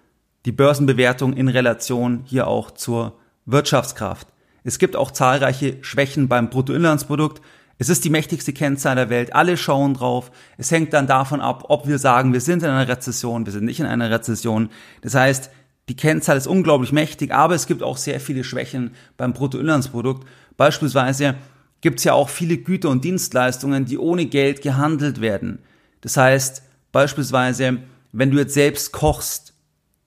die 0.45 0.51
Börsenbewertung 0.51 1.33
in 1.33 1.47
Relation 1.47 2.23
hier 2.25 2.47
auch 2.47 2.71
zur 2.71 3.17
Wirtschaftskraft. 3.45 4.27
Es 4.63 4.79
gibt 4.79 4.95
auch 4.95 5.11
zahlreiche 5.11 5.77
Schwächen 5.81 6.27
beim 6.27 6.49
Bruttoinlandsprodukt. 6.49 7.41
Es 7.77 7.89
ist 7.89 8.05
die 8.05 8.09
mächtigste 8.09 8.53
Kennzahl 8.53 8.95
der 8.95 9.09
Welt. 9.09 9.35
Alle 9.35 9.57
schauen 9.57 9.95
drauf. 9.95 10.31
Es 10.57 10.71
hängt 10.71 10.93
dann 10.93 11.07
davon 11.07 11.41
ab, 11.41 11.65
ob 11.67 11.87
wir 11.87 11.99
sagen, 11.99 12.31
wir 12.31 12.41
sind 12.41 12.63
in 12.63 12.69
einer 12.69 12.87
Rezession, 12.87 13.45
wir 13.45 13.51
sind 13.51 13.65
nicht 13.65 13.79
in 13.79 13.85
einer 13.85 14.09
Rezession. 14.09 14.69
Das 15.01 15.15
heißt, 15.15 15.49
die 15.89 15.95
Kennzahl 15.95 16.37
ist 16.37 16.47
unglaublich 16.47 16.91
mächtig, 16.91 17.33
aber 17.33 17.53
es 17.53 17.67
gibt 17.67 17.83
auch 17.83 17.97
sehr 17.97 18.19
viele 18.19 18.43
Schwächen 18.43 18.91
beim 19.17 19.33
Bruttoinlandsprodukt. 19.33 20.27
Beispielsweise 20.57 21.35
gibt 21.81 21.99
es 21.99 22.05
ja 22.05 22.13
auch 22.13 22.29
viele 22.29 22.57
Güter 22.57 22.89
und 22.89 23.03
Dienstleistungen, 23.03 23.85
die 23.85 23.97
ohne 23.97 24.25
Geld 24.25 24.61
gehandelt 24.61 25.21
werden. 25.21 25.59
Das 26.01 26.17
heißt, 26.17 26.63
beispielsweise, 26.91 27.79
wenn 28.11 28.31
du 28.31 28.37
jetzt 28.37 28.53
selbst 28.53 28.93
kochst, 28.93 29.54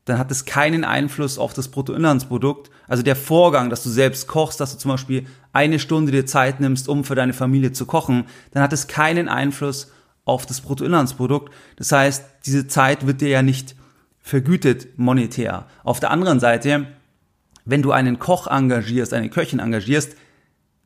dann 0.09 0.19
hat 0.19 0.31
es 0.31 0.45
keinen 0.45 0.85
Einfluss 0.85 1.39
auf 1.39 1.53
das 1.53 1.69
Bruttoinlandsprodukt. 1.69 2.71
Also 2.87 3.03
der 3.03 3.17
Vorgang, 3.17 3.69
dass 3.69 3.83
du 3.83 3.91
selbst 3.91 4.27
kochst, 4.27 4.61
dass 4.61 4.73
du 4.73 4.79
zum 4.79 4.91
Beispiel 4.91 5.27
eine 5.53 5.79
Stunde 5.79 6.13
dir 6.13 6.25
Zeit 6.25 6.61
nimmst, 6.61 6.89
um 6.89 7.05
für 7.05 7.15
deine 7.15 7.35
Familie 7.35 7.73
zu 7.73 7.85
kochen, 7.85 8.25
dann 8.53 8.63
hat 8.63 8.73
es 8.73 8.87
keinen 8.87 9.29
Einfluss 9.29 9.93
auf 10.25 10.47
das 10.47 10.61
Bruttoinlandsprodukt. 10.61 11.53
Das 11.77 11.93
heißt, 11.93 12.25
diese 12.47 12.67
Zeit 12.67 13.07
wird 13.07 13.21
dir 13.21 13.29
ja 13.29 13.43
nicht 13.43 13.77
vergütet 14.21 14.99
monetär. 14.99 15.67
Auf 15.85 16.01
der 16.01 16.11
anderen 16.11 16.41
Seite, 16.41 16.87
wenn 17.65 17.83
du 17.83 17.93
einen 17.93 18.19
Koch 18.19 18.47
engagierst, 18.47 19.13
eine 19.13 19.31
Köchin 19.31 19.59
engagierst, 19.59 20.17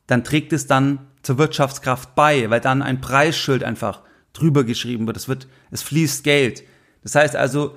dann 0.07 0.25
trägt 0.25 0.53
es 0.53 0.67
dann 0.67 0.99
zur 1.23 1.39
Wirtschaftskraft 1.39 2.15
bei, 2.15 2.51
weil 2.51 2.61
dann 2.61 2.83
ein 2.83 3.01
Preisschild 3.01 3.63
einfach 3.63 4.01
drüber 4.33 4.65
geschrieben 4.65 5.07
wird. 5.07 5.17
Es 5.17 5.29
wird, 5.29 5.47
es 5.71 5.83
fließt 5.83 6.25
Geld. 6.25 6.65
Das 7.03 7.15
heißt 7.15 7.37
also, 7.37 7.77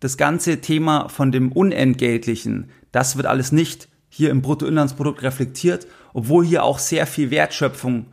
das 0.00 0.16
ganze 0.16 0.60
Thema 0.60 1.08
von 1.08 1.32
dem 1.32 1.52
Unentgeltlichen, 1.52 2.70
das 2.92 3.16
wird 3.16 3.26
alles 3.26 3.52
nicht 3.52 3.88
hier 4.08 4.30
im 4.30 4.42
Bruttoinlandsprodukt 4.42 5.22
reflektiert, 5.22 5.86
obwohl 6.12 6.44
hier 6.44 6.62
auch 6.62 6.78
sehr 6.78 7.06
viel 7.06 7.30
Wertschöpfung 7.30 8.06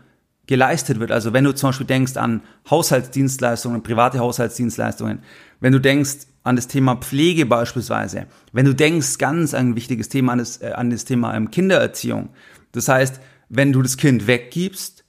geleistet 0.48 1.00
wird. 1.00 1.12
Also 1.12 1.34
wenn 1.34 1.44
du 1.44 1.54
zum 1.54 1.70
Beispiel 1.70 1.88
denkst 1.88 2.18
an 2.18 2.42
Haushaltsdienstleistungen, 2.70 3.84
private 3.84 4.20
Haushaltsdienstleistungen, 4.20 5.20
wenn 5.60 5.72
du 5.74 5.80
denkst 5.80 6.28
an 6.44 6.56
das 6.56 6.68
Thema 6.68 6.96
Pflege 6.96 7.46
beispielsweise, 7.46 8.26
wenn 8.52 8.66
du 8.66 8.74
denkst 8.74 9.18
ganz 9.18 9.54
ein 9.54 9.76
wichtiges 9.76 10.10
Thema 10.10 10.34
an 10.34 10.40
das, 10.40 10.62
äh, 10.62 10.72
an 10.72 10.90
das 10.90 11.06
Thema 11.06 11.36
ähm, 11.36 11.52
Kindererziehung. 11.52 12.30
Das 12.72 12.88
heißt, 12.88 13.22
wenn 13.50 13.72
du 13.72 13.82
das 13.82 13.98
Kind 13.98 14.28
weggibst, 14.28 15.04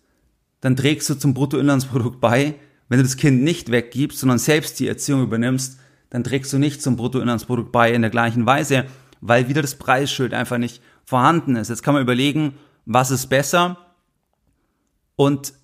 dann 0.60 0.76
trägst 0.76 1.08
du 1.08 1.14
zum 1.14 1.34
Bruttoinlandsprodukt 1.34 2.20
bei. 2.20 2.54
Wenn 2.88 2.98
du 2.98 3.04
das 3.04 3.16
Kind 3.16 3.42
nicht 3.42 3.70
weggibst, 3.70 4.18
sondern 4.18 4.38
selbst 4.38 4.78
die 4.78 4.88
Erziehung 4.88 5.22
übernimmst, 5.22 5.78
dann 6.12 6.24
trägst 6.24 6.52
du 6.52 6.58
nicht 6.58 6.82
zum 6.82 6.96
Bruttoinlandsprodukt 6.96 7.72
bei 7.72 7.90
in 7.90 8.02
der 8.02 8.10
gleichen 8.10 8.44
Weise, 8.44 8.84
weil 9.22 9.48
wieder 9.48 9.62
das 9.62 9.76
Preisschild 9.76 10.34
einfach 10.34 10.58
nicht 10.58 10.82
vorhanden 11.06 11.56
ist. 11.56 11.70
Jetzt 11.70 11.82
kann 11.82 11.94
man 11.94 12.02
überlegen, 12.02 12.58
was 12.84 13.10
ist 13.10 13.28
besser? 13.28 13.78
Und 15.16 15.54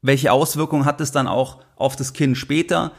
welche 0.00 0.32
Auswirkungen 0.32 0.86
hat 0.86 1.02
es 1.02 1.12
dann 1.12 1.28
auch 1.28 1.62
auf 1.76 1.96
das 1.96 2.14
Kind 2.14 2.38
später? 2.38 2.92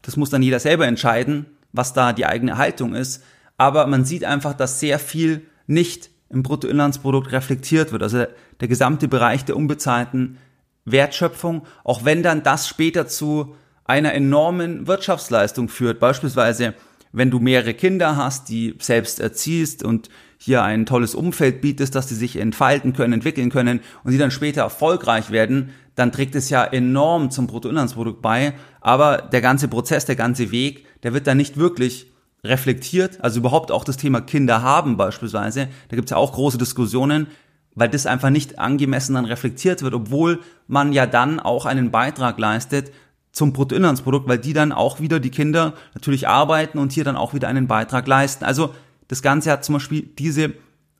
Das 0.00 0.16
muss 0.16 0.30
dann 0.30 0.42
jeder 0.42 0.60
selber 0.60 0.86
entscheiden, 0.86 1.44
was 1.72 1.92
da 1.92 2.14
die 2.14 2.24
eigene 2.24 2.56
Haltung 2.56 2.94
ist. 2.94 3.22
Aber 3.58 3.86
man 3.86 4.06
sieht 4.06 4.24
einfach, 4.24 4.54
dass 4.54 4.80
sehr 4.80 4.98
viel 4.98 5.46
nicht 5.66 6.08
im 6.30 6.42
Bruttoinlandsprodukt 6.42 7.32
reflektiert 7.32 7.92
wird. 7.92 8.02
Also 8.02 8.24
der 8.60 8.68
gesamte 8.68 9.08
Bereich 9.08 9.44
der 9.44 9.58
unbezahlten 9.58 10.38
Wertschöpfung, 10.86 11.66
auch 11.84 12.06
wenn 12.06 12.22
dann 12.22 12.42
das 12.42 12.66
später 12.66 13.06
zu 13.06 13.56
einer 13.90 14.14
enormen 14.14 14.86
Wirtschaftsleistung 14.86 15.68
führt. 15.68 15.98
Beispielsweise, 15.98 16.74
wenn 17.12 17.30
du 17.30 17.40
mehrere 17.40 17.74
Kinder 17.74 18.16
hast, 18.16 18.48
die 18.48 18.76
selbst 18.78 19.18
erziehst 19.18 19.82
und 19.82 20.08
hier 20.38 20.62
ein 20.62 20.86
tolles 20.86 21.14
Umfeld 21.14 21.60
bietest, 21.60 21.94
dass 21.94 22.08
sie 22.08 22.14
sich 22.14 22.36
entfalten 22.36 22.92
können, 22.92 23.12
entwickeln 23.12 23.50
können 23.50 23.80
und 24.04 24.12
die 24.12 24.18
dann 24.18 24.30
später 24.30 24.62
erfolgreich 24.62 25.30
werden, 25.30 25.70
dann 25.96 26.12
trägt 26.12 26.34
es 26.36 26.48
ja 26.50 26.64
enorm 26.64 27.30
zum 27.30 27.48
Bruttoinlandsprodukt 27.48 28.22
bei. 28.22 28.54
Aber 28.80 29.18
der 29.18 29.40
ganze 29.40 29.66
Prozess, 29.66 30.06
der 30.06 30.16
ganze 30.16 30.52
Weg, 30.52 30.86
der 31.02 31.12
wird 31.12 31.26
dann 31.26 31.36
nicht 31.36 31.56
wirklich 31.56 32.06
reflektiert. 32.44 33.22
Also 33.22 33.40
überhaupt 33.40 33.72
auch 33.72 33.84
das 33.84 33.96
Thema 33.96 34.20
Kinder 34.20 34.62
haben 34.62 34.96
beispielsweise. 34.96 35.68
Da 35.88 35.96
gibt 35.96 36.06
es 36.06 36.12
ja 36.12 36.16
auch 36.16 36.32
große 36.32 36.58
Diskussionen, 36.58 37.26
weil 37.74 37.88
das 37.88 38.06
einfach 38.06 38.30
nicht 38.30 38.58
angemessen 38.58 39.14
dann 39.14 39.24
reflektiert 39.24 39.82
wird, 39.82 39.94
obwohl 39.94 40.38
man 40.68 40.92
ja 40.92 41.06
dann 41.06 41.40
auch 41.40 41.66
einen 41.66 41.90
Beitrag 41.90 42.38
leistet 42.38 42.92
zum 43.32 43.52
Bruttoinlandsprodukt, 43.52 44.28
weil 44.28 44.38
die 44.38 44.52
dann 44.52 44.72
auch 44.72 45.00
wieder 45.00 45.20
die 45.20 45.30
Kinder 45.30 45.74
natürlich 45.94 46.28
arbeiten 46.28 46.78
und 46.78 46.92
hier 46.92 47.04
dann 47.04 47.16
auch 47.16 47.34
wieder 47.34 47.48
einen 47.48 47.66
Beitrag 47.66 48.06
leisten. 48.06 48.44
Also 48.44 48.74
das 49.08 49.22
Ganze 49.22 49.50
hat 49.50 49.64
zum 49.64 49.74
Beispiel 49.74 50.02
diese 50.02 50.52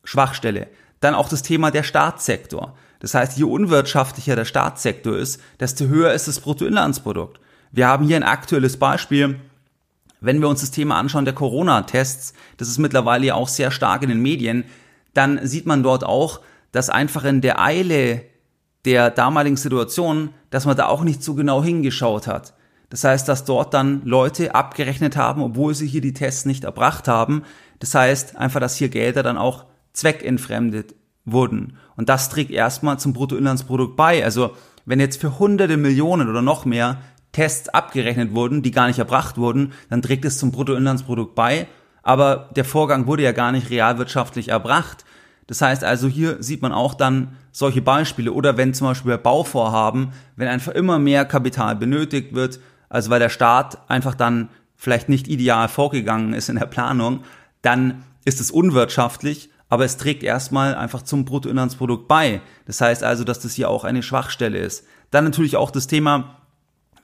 Schwachstelle. 0.05 0.69
Dann 1.01 1.15
auch 1.15 1.29
das 1.29 1.43
Thema 1.43 1.71
der 1.71 1.83
Staatssektor. 1.83 2.77
Das 3.01 3.15
heißt, 3.15 3.39
je 3.39 3.45
unwirtschaftlicher 3.45 4.37
der 4.37 4.45
Staatssektor 4.45 5.17
ist, 5.17 5.41
desto 5.59 5.87
höher 5.87 6.13
ist 6.13 6.29
das 6.29 6.41
Bruttoinlandsprodukt. 6.41 7.41
Wir 7.73 7.89
haben 7.89 8.07
hier 8.07 8.17
ein 8.17 8.23
aktuelles 8.23 8.77
Beispiel. 8.77 9.41
Wenn 10.21 10.41
wir 10.41 10.49
uns 10.49 10.61
das 10.61 10.71
Thema 10.71 10.99
anschauen 10.99 11.25
der 11.25 11.35
Corona-Tests, 11.35 12.35
das 12.59 12.69
ist 12.69 12.79
mittlerweile 12.79 13.27
ja 13.27 13.35
auch 13.35 13.49
sehr 13.49 13.71
stark 13.71 14.03
in 14.03 14.11
den 14.11 14.21
Medien, 14.21 14.65
dann 15.15 15.47
sieht 15.47 15.67
man 15.67 15.83
dort 15.83 16.05
auch, 16.05 16.41
dass 16.73 16.91
einfach 16.91 17.25
in 17.25 17.41
der 17.41 17.61
Eile 17.61 18.23
der 18.85 19.11
damaligen 19.11 19.57
Situation, 19.57 20.31
dass 20.51 20.67
man 20.67 20.77
da 20.77 20.87
auch 20.87 21.03
nicht 21.03 21.23
so 21.23 21.35
genau 21.35 21.63
hingeschaut 21.63 22.27
hat. 22.27 22.55
Das 22.89 23.05
heißt, 23.05 23.29
dass 23.29 23.45
dort 23.45 23.73
dann 23.73 24.03
Leute 24.05 24.55
abgerechnet 24.55 25.17
haben, 25.17 25.43
obwohl 25.43 25.75
sie 25.75 25.87
hier 25.87 26.01
die 26.01 26.15
Tests 26.15 26.45
nicht 26.45 26.65
erbracht 26.65 27.07
haben. 27.07 27.43
Das 27.79 27.95
heißt 27.95 28.37
einfach, 28.37 28.61
dass 28.61 28.77
hier 28.77 28.89
Gelder 28.89 29.23
dann 29.23 29.39
auch 29.39 29.67
zweckentfremdet 29.93 30.95
wurden. 31.25 31.77
Und 31.97 32.09
das 32.09 32.29
trägt 32.29 32.51
erstmal 32.51 32.99
zum 32.99 33.13
Bruttoinlandsprodukt 33.13 33.97
bei. 33.97 34.25
Also 34.25 34.57
wenn 34.87 34.99
jetzt 34.99 35.21
für 35.21 35.39
hunderte 35.39 35.77
Millionen 35.77 36.29
oder 36.29 36.43
noch 36.43 36.65
mehr 36.65 36.99
Tests 37.33 37.69
abgerechnet 37.69 38.35
wurden, 38.35 38.63
die 38.63 38.73
gar 38.73 38.89
nicht 38.89 38.99
erbracht 38.99 39.39
wurden, 39.39 39.73
dann 39.89 40.03
trägt 40.03 40.25
es 40.25 40.39
zum 40.39 40.51
Bruttoinlandsprodukt 40.51 41.35
bei. 41.35 41.69
Aber 42.03 42.51
der 42.57 42.65
Vorgang 42.65 43.07
wurde 43.07 43.23
ja 43.23 43.33
gar 43.33 43.53
nicht 43.53 43.71
realwirtschaftlich 43.71 44.49
erbracht. 44.49 45.05
Das 45.51 45.63
heißt 45.63 45.83
also, 45.83 46.07
hier 46.07 46.41
sieht 46.41 46.63
man 46.63 46.71
auch 46.71 46.95
dann 46.95 47.37
solche 47.51 47.83
Beispiele. 47.83 48.33
Oder 48.33 48.57
wenn 48.57 48.73
zum 48.73 48.87
Beispiel 48.87 49.11
bei 49.11 49.17
Bauvorhaben, 49.17 50.13
wenn 50.37 50.47
einfach 50.47 50.71
immer 50.71 51.01
mehr 51.01 51.25
Kapital 51.25 51.75
benötigt 51.75 52.37
wird, 52.37 52.61
also 52.89 53.11
weil 53.11 53.19
der 53.19 53.31
Staat 53.31 53.91
einfach 53.91 54.15
dann 54.15 54.49
vielleicht 54.77 55.09
nicht 55.09 55.27
ideal 55.27 55.67
vorgegangen 55.67 56.35
ist 56.35 56.51
in 56.51 56.57
der 56.57 56.67
Planung, 56.67 57.25
dann 57.63 58.05
ist 58.25 58.41
es 58.41 58.53
unwirtschaftlich, 58.53 59.51
aber 59.69 59.85
es 59.85 59.97
trägt 59.97 60.23
erstmal 60.23 60.77
einfach 60.77 61.03
zum 61.03 61.25
Bruttoinlandsprodukt 61.25 62.07
bei. 62.07 62.43
Das 62.67 62.81
heißt 62.81 63.03
also, 63.03 63.25
dass 63.25 63.41
das 63.41 63.55
hier 63.55 63.71
auch 63.71 63.83
eine 63.83 64.05
Schwachstelle 64.05 64.59
ist. 64.59 64.85
Dann 65.11 65.25
natürlich 65.25 65.57
auch 65.57 65.73
das 65.73 65.89
Thema 65.89 66.37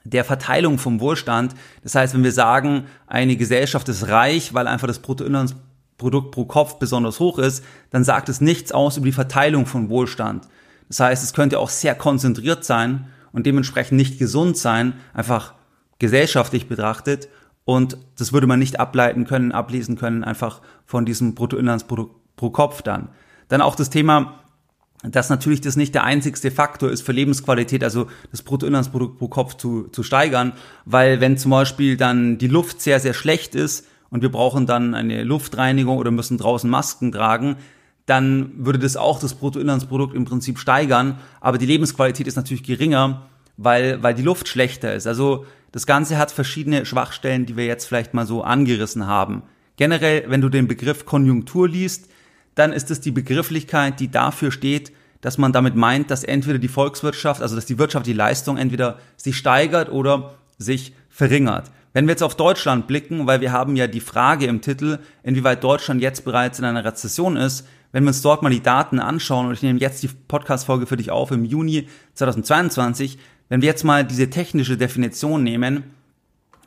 der 0.05 0.23
Verteilung 0.23 0.77
vom 0.77 1.01
Wohlstand. 1.01 1.53
Das 1.83 1.95
heißt, 1.95 2.13
wenn 2.13 2.23
wir 2.23 2.31
sagen, 2.31 2.85
eine 3.07 3.35
Gesellschaft 3.35 3.89
ist 3.89 4.07
reich, 4.07 4.53
weil 4.53 4.67
einfach 4.67 4.87
das 4.87 4.99
Bruttoinlandsprodukt 4.99 5.66
pro 5.97 6.45
Kopf 6.45 6.77
besonders 6.79 7.19
hoch 7.19 7.39
ist, 7.39 7.63
dann 7.89 8.03
sagt 8.03 8.29
es 8.29 8.41
nichts 8.41 8.71
aus 8.71 8.97
über 8.97 9.05
die 9.05 9.11
Verteilung 9.11 9.65
von 9.65 9.89
Wohlstand. 9.89 10.47
Das 10.87 10.99
heißt, 10.99 11.23
es 11.23 11.33
könnte 11.33 11.59
auch 11.59 11.69
sehr 11.69 11.95
konzentriert 11.95 12.63
sein 12.63 13.07
und 13.31 13.45
dementsprechend 13.45 13.97
nicht 13.97 14.19
gesund 14.19 14.57
sein, 14.57 14.93
einfach 15.13 15.53
gesellschaftlich 15.99 16.67
betrachtet. 16.67 17.27
Und 17.65 17.97
das 18.17 18.31
würde 18.31 18.47
man 18.47 18.59
nicht 18.59 18.79
ableiten 18.79 19.25
können, 19.25 19.51
ablesen 19.51 19.97
können, 19.97 20.23
einfach 20.23 20.61
von 20.85 21.05
diesem 21.05 21.35
Bruttoinlandsprodukt 21.35 22.15
pro 22.35 22.49
Kopf 22.51 22.81
dann. 22.81 23.09
Dann 23.49 23.61
auch 23.61 23.75
das 23.75 23.89
Thema, 23.89 24.43
dass 25.03 25.29
natürlich 25.29 25.61
das 25.61 25.75
nicht 25.75 25.93
der 25.93 26.03
einzigste 26.03 26.49
Faktor 26.49 26.89
ist 26.89 27.01
für 27.01 27.11
Lebensqualität, 27.11 27.83
also 27.83 28.07
das 28.31 28.41
Bruttoinlandsprodukt 28.41 29.19
pro 29.19 29.27
Kopf 29.27 29.55
zu, 29.55 29.89
zu 29.89 30.03
steigern, 30.03 30.53
weil 30.85 31.19
wenn 31.19 31.37
zum 31.37 31.51
Beispiel 31.51 31.97
dann 31.97 32.37
die 32.37 32.47
Luft 32.47 32.81
sehr, 32.81 32.99
sehr 32.99 33.13
schlecht 33.13 33.53
ist 33.53 33.85
und 34.09 34.21
wir 34.21 34.31
brauchen 34.31 34.65
dann 34.65 34.93
eine 34.93 35.23
Luftreinigung 35.23 35.97
oder 35.97 36.11
müssen 36.11 36.37
draußen 36.37 36.69
Masken 36.69 37.11
tragen, 37.11 37.57
dann 38.05 38.53
würde 38.57 38.79
das 38.79 38.95
auch 38.95 39.19
das 39.19 39.35
Bruttoinlandsprodukt 39.35 40.15
im 40.15 40.25
Prinzip 40.25 40.59
steigern, 40.59 41.19
aber 41.41 41.57
die 41.57 41.65
Lebensqualität 41.65 42.25
ist 42.25 42.37
natürlich 42.37 42.63
geringer, 42.63 43.27
weil, 43.57 44.01
weil 44.01 44.13
die 44.13 44.23
Luft 44.23 44.47
schlechter 44.47 44.93
ist. 44.93 45.07
Also 45.07 45.45
das 45.71 45.85
Ganze 45.85 46.17
hat 46.17 46.31
verschiedene 46.31 46.85
Schwachstellen, 46.85 47.45
die 47.45 47.57
wir 47.57 47.65
jetzt 47.65 47.85
vielleicht 47.85 48.13
mal 48.13 48.25
so 48.25 48.43
angerissen 48.43 49.07
haben. 49.07 49.43
Generell, 49.75 50.25
wenn 50.29 50.41
du 50.41 50.49
den 50.49 50.67
Begriff 50.67 51.05
Konjunktur 51.05 51.67
liest, 51.67 52.09
dann 52.55 52.71
ist 52.73 52.89
es 52.89 53.01
die 53.01 53.11
Begrifflichkeit, 53.11 53.99
die 53.99 54.09
dafür 54.09 54.51
steht, 54.51 54.91
dass 55.21 55.37
man 55.37 55.51
damit 55.51 55.75
meint, 55.75 56.09
dass 56.09 56.23
entweder 56.23 56.59
die 56.59 56.67
Volkswirtschaft, 56.67 57.41
also 57.41 57.55
dass 57.55 57.65
die 57.65 57.77
Wirtschaft 57.77 58.05
die 58.05 58.13
Leistung 58.13 58.57
entweder 58.57 58.99
sich 59.17 59.37
steigert 59.37 59.91
oder 59.91 60.35
sich 60.57 60.93
verringert. 61.09 61.71
Wenn 61.97 62.05
wir 62.05 62.11
jetzt 62.11 62.21
auf 62.21 62.35
Deutschland 62.35 62.85
blicken, 62.85 63.25
weil 63.25 63.41
wir 63.41 63.51
haben 63.51 63.75
ja 63.75 63.87
die 63.87 64.01
Frage 64.01 64.45
im 64.45 64.61
Titel, 64.61 64.99
inwieweit 65.23 65.63
Deutschland 65.63 65.99
jetzt 65.99 66.25
bereits 66.25 66.59
in 66.59 66.65
einer 66.65 66.85
Rezession 66.85 67.35
ist, 67.35 67.67
wenn 67.91 68.03
wir 68.03 68.09
uns 68.09 68.21
dort 68.21 68.43
mal 68.43 68.51
die 68.51 68.61
Daten 68.61 68.99
anschauen, 68.99 69.47
und 69.47 69.53
ich 69.53 69.63
nehme 69.63 69.79
jetzt 69.79 70.03
die 70.03 70.09
Podcast-Folge 70.09 70.85
für 70.85 70.95
dich 70.95 71.09
auf 71.09 71.31
im 71.31 71.43
Juni 71.43 71.87
2022, 72.13 73.17
wenn 73.49 73.63
wir 73.63 73.69
jetzt 73.69 73.83
mal 73.83 74.05
diese 74.05 74.29
technische 74.29 74.77
Definition 74.77 75.41
nehmen, 75.41 75.85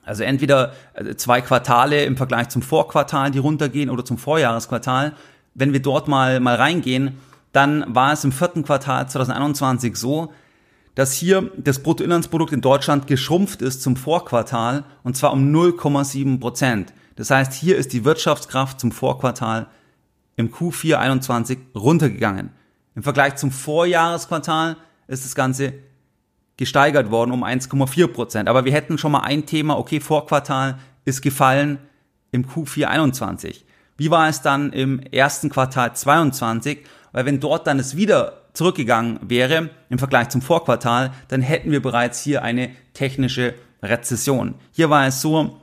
also 0.05 0.25
entweder 0.25 0.73
äh, 0.95 1.15
zwei 1.15 1.41
Quartale 1.41 2.03
im 2.07 2.17
Vergleich 2.17 2.49
zum 2.49 2.63
Vorquartal, 2.63 3.31
die 3.31 3.39
runtergehen, 3.39 3.89
oder 3.89 4.05
zum 4.05 4.19
Vorjahresquartal, 4.19 5.15
wenn 5.55 5.73
wir 5.73 5.81
dort 5.81 6.09
mal, 6.09 6.41
mal 6.41 6.57
reingehen, 6.57 7.19
dann 7.53 7.85
war 7.87 8.15
es 8.15 8.25
im 8.25 8.33
vierten 8.33 8.65
Quartal 8.65 9.09
2021 9.09 9.95
so, 9.95 10.33
dass 11.01 11.15
hier 11.15 11.51
das 11.57 11.83
Bruttoinlandsprodukt 11.83 12.53
in 12.53 12.61
Deutschland 12.61 13.07
geschrumpft 13.07 13.63
ist 13.63 13.81
zum 13.81 13.97
Vorquartal 13.97 14.85
und 15.03 15.17
zwar 15.17 15.33
um 15.33 15.51
0,7 15.51 16.39
Prozent. 16.39 16.93
Das 17.17 17.31
heißt, 17.31 17.55
hier 17.55 17.79
ist 17.79 17.95
die 17.95 18.05
Wirtschaftskraft 18.05 18.79
zum 18.79 18.93
Vorquartal 18.93 19.69
im 20.37 20.53
Q4 20.53 20.97
21 20.97 21.59
runtergegangen. 21.75 22.51
Im 22.95 23.03
Vergleich 23.03 23.37
zum 23.37 23.51
Vorjahresquartal 23.51 24.77
ist 25.09 25.25
das 25.25 25.35
Ganze 25.35 25.73
gesteigert 26.59 27.11
worden 27.11 27.31
um 27.31 27.45
1,4 27.45 28.07
Prozent. 28.09 28.51
Aber 28.51 28.67
wir 28.67 28.73
hätten 28.75 28.99
schon 28.99 29.13
mal 29.13 29.21
ein 29.21 29.47
Thema, 29.47 29.79
okay, 29.79 30.01
Vorquartal 30.01 30.77
ist 31.07 31.23
gefallen 31.23 31.79
im 32.31 32.47
Q4 32.47 32.85
21. 32.85 33.65
Wie 33.97 34.11
war 34.11 34.29
es 34.29 34.43
dann 34.43 34.75
im 34.75 35.01
ersten 35.01 35.49
Quartal 35.49 35.97
22? 35.97 36.81
Weil 37.13 37.25
wenn 37.25 37.41
dort 37.41 37.67
dann 37.67 37.79
es 37.79 37.97
wieder 37.97 38.40
zurückgegangen 38.53 39.21
wäre 39.23 39.71
im 39.89 39.99
Vergleich 39.99 40.29
zum 40.29 40.43
Vorquartal, 40.43 41.13
dann 41.29 41.43
hätten 41.43 41.71
wir 41.71 41.83
bereits 41.83 42.23
hier 42.23 42.43
eine 42.43 42.71
technische 42.93 43.55
Rezession. 43.83 44.55
Hier 44.73 44.91
war 44.91 45.07
es 45.07 45.21
so, 45.21 45.61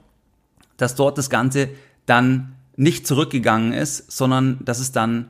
dass 0.78 0.96
dort 0.96 1.18
das 1.18 1.30
Ganze 1.30 1.70
dann 2.06 2.56
nicht 2.76 3.08
zurückgegangen 3.08 3.74
ist, 3.74 4.12
sondern 4.12 4.60
dass 4.64 4.80
es 4.80 4.92
dann 4.92 5.30